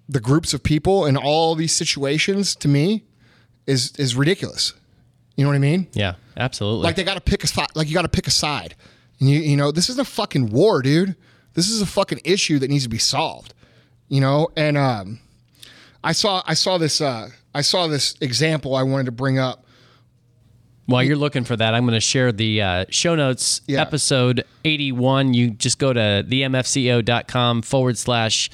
[0.08, 3.04] the groups of people in all these situations to me
[3.66, 4.72] is is ridiculous.
[5.36, 5.88] You know what I mean?
[5.92, 6.84] Yeah, absolutely.
[6.84, 7.68] Like they got to pick a side.
[7.74, 8.74] Like you got to pick a side.
[9.20, 11.16] And you you know this isn't a fucking war, dude.
[11.54, 13.54] This is a fucking issue that needs to be solved.
[14.08, 15.20] You know, and um,
[16.02, 19.64] I saw I saw this uh, I saw this example I wanted to bring up.
[20.86, 23.80] While you're looking for that, I'm going to share the uh, show notes, Yeah.
[23.80, 25.32] episode 81.
[25.32, 28.50] You just go to themfceo.com forward slash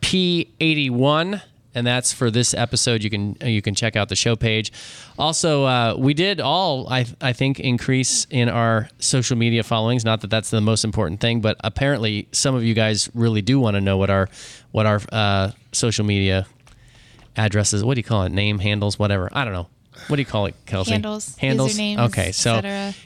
[0.00, 1.42] P81,
[1.74, 3.02] and that's for this episode.
[3.02, 4.72] You can you can check out the show page.
[5.18, 10.04] Also, uh, we did all I I think increase in our social media followings.
[10.04, 13.60] Not that that's the most important thing, but apparently some of you guys really do
[13.60, 14.28] want to know what our
[14.72, 16.46] what our uh, social media
[17.36, 17.84] addresses.
[17.84, 18.32] What do you call it?
[18.32, 19.28] Name, handles, whatever.
[19.32, 19.68] I don't know.
[20.06, 20.92] What do you call it, Kelsey?
[20.92, 21.76] Handles, Handles.
[21.76, 22.54] usernames, Okay, so.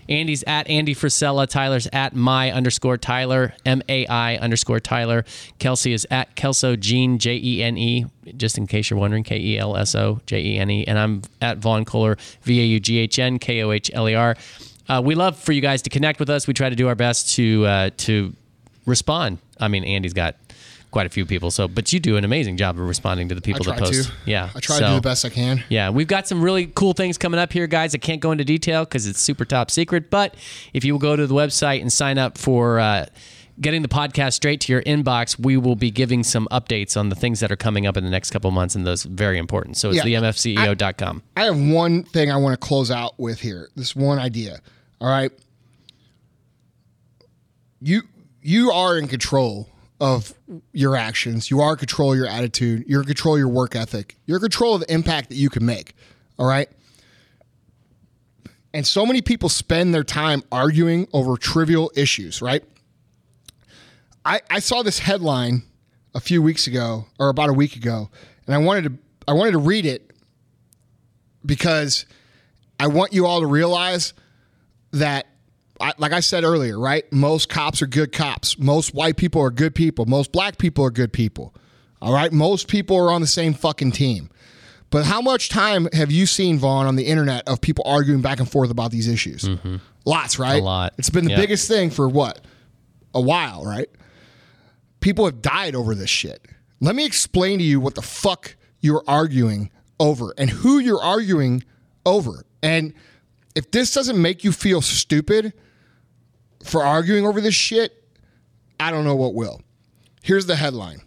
[0.08, 1.48] Andy's at Andy Frisella.
[1.48, 3.54] Tyler's at my underscore Tyler.
[3.66, 5.24] M A I underscore Tyler.
[5.58, 8.06] Kelsey is at Kelso Gene J E N E.
[8.36, 10.84] Just in case you're wondering, K E L S O J E N E.
[10.86, 14.08] And I'm at Vaughn Kohler V A U G H N K O H L
[14.08, 14.36] E R.
[14.88, 16.46] Uh, we love for you guys to connect with us.
[16.46, 18.32] We try to do our best to uh, to
[18.86, 19.38] respond.
[19.58, 20.36] I mean, Andy's got
[20.92, 23.40] quite a few people, so but you do an amazing job of responding to the
[23.40, 24.08] I people that post.
[24.10, 24.12] to.
[24.26, 25.64] Yeah, I try to do so- the best I can.
[25.68, 27.94] yeah, we've got some really cool things coming up here, guys.
[27.94, 30.08] I can't go into detail because it's super top secret.
[30.10, 30.36] But
[30.72, 33.06] if you will go to the website and sign up for uh,
[33.60, 37.14] getting the podcast straight to your inbox, we will be giving some updates on the
[37.16, 39.76] things that are coming up in the next couple months, and those are very important.
[39.76, 40.20] So it's Yeah.
[40.20, 41.22] themfceo.com.
[41.36, 43.68] I have one thing I want to close out with here.
[43.76, 44.60] This one idea.
[45.00, 45.32] All right.
[47.80, 48.02] You
[48.42, 49.68] you are in control
[50.02, 50.34] of
[50.72, 51.48] your actions.
[51.48, 52.84] You are control your attitude.
[52.88, 54.16] You're control your work ethic.
[54.26, 55.94] You're control of the impact that you can make.
[56.40, 56.68] All right.
[58.74, 62.64] And so many people spend their time arguing over trivial issues, right?
[64.24, 65.62] I, I saw this headline
[66.16, 68.10] a few weeks ago or about a week ago,
[68.46, 68.98] and I wanted to
[69.28, 70.10] I wanted to read it
[71.46, 72.06] because
[72.80, 74.14] I want you all to realize
[74.90, 75.28] that,
[75.82, 77.10] I, like I said earlier, right?
[77.12, 78.58] Most cops are good cops.
[78.58, 80.06] Most white people are good people.
[80.06, 81.54] Most black people are good people.
[82.00, 82.32] All right.
[82.32, 84.30] Most people are on the same fucking team.
[84.90, 88.38] But how much time have you seen, Vaughn, on the internet of people arguing back
[88.40, 89.42] and forth about these issues?
[89.44, 89.76] Mm-hmm.
[90.04, 90.60] Lots, right?
[90.60, 90.94] A lot.
[90.98, 91.36] It's been the Yeah.
[91.40, 92.40] biggest thing for what?
[93.14, 93.88] A while, right?
[95.00, 96.46] People have died over this shit.
[96.80, 101.64] Let me explain to you what the fuck you're arguing over and who you're arguing
[102.04, 102.44] over.
[102.62, 102.92] And
[103.54, 105.52] if this doesn't make you feel stupid
[106.62, 108.04] for arguing over this shit,
[108.78, 109.60] I don't know what will.
[110.22, 111.02] Here's the headline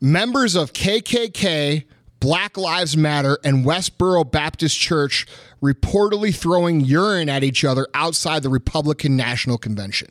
[0.00, 1.84] Members of KKK,
[2.20, 5.26] Black Lives Matter, and Westboro Baptist Church
[5.62, 10.08] reportedly throwing urine at each other outside the Republican National Convention.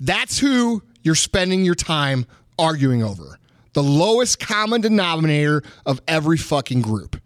[0.00, 2.26] That's who you're spending your time
[2.58, 3.38] arguing over.
[3.74, 7.20] The lowest common denominator of every fucking group.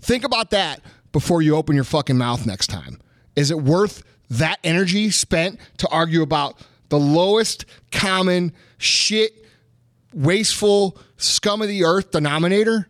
[0.00, 0.80] Think about that
[1.12, 2.98] before you open your fucking mouth next time.
[3.36, 6.58] Is it worth that energy spent to argue about
[6.88, 9.44] the lowest common shit,
[10.14, 12.88] wasteful, scum of the earth denominator?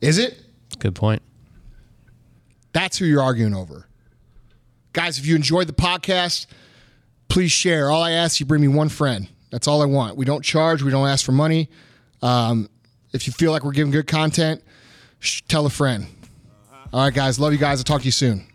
[0.00, 0.40] Is it?
[0.78, 1.22] Good point.
[2.72, 3.86] That's who you're arguing over.
[4.92, 6.46] Guys, if you enjoyed the podcast,
[7.28, 7.90] please share.
[7.90, 9.28] All I ask you bring me one friend.
[9.50, 10.16] That's all I want.
[10.16, 11.68] We don't charge, we don't ask for money.
[12.22, 12.68] Um,
[13.12, 14.62] if you feel like we're giving good content,
[15.18, 16.06] sh- tell a friend.
[16.92, 17.38] All right, guys.
[17.38, 17.78] Love you guys.
[17.78, 18.46] I'll talk to you soon.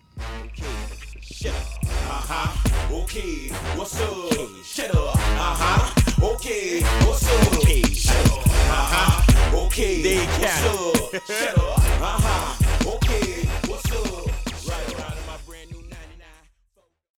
[1.46, 1.62] Shut up.
[2.10, 3.04] Uh-huh.
[3.04, 3.50] Okay.
[3.78, 4.34] What's up?
[4.64, 5.16] Shut up.
[5.16, 6.34] Uh-huh.
[6.34, 6.82] Okay.
[7.06, 7.58] What's up?
[7.60, 7.84] Okay.
[7.84, 8.48] Shut up.
[8.48, 9.66] Uh-huh.
[9.68, 10.02] Okay.
[10.02, 11.26] They What's up?
[11.28, 11.75] Shut up.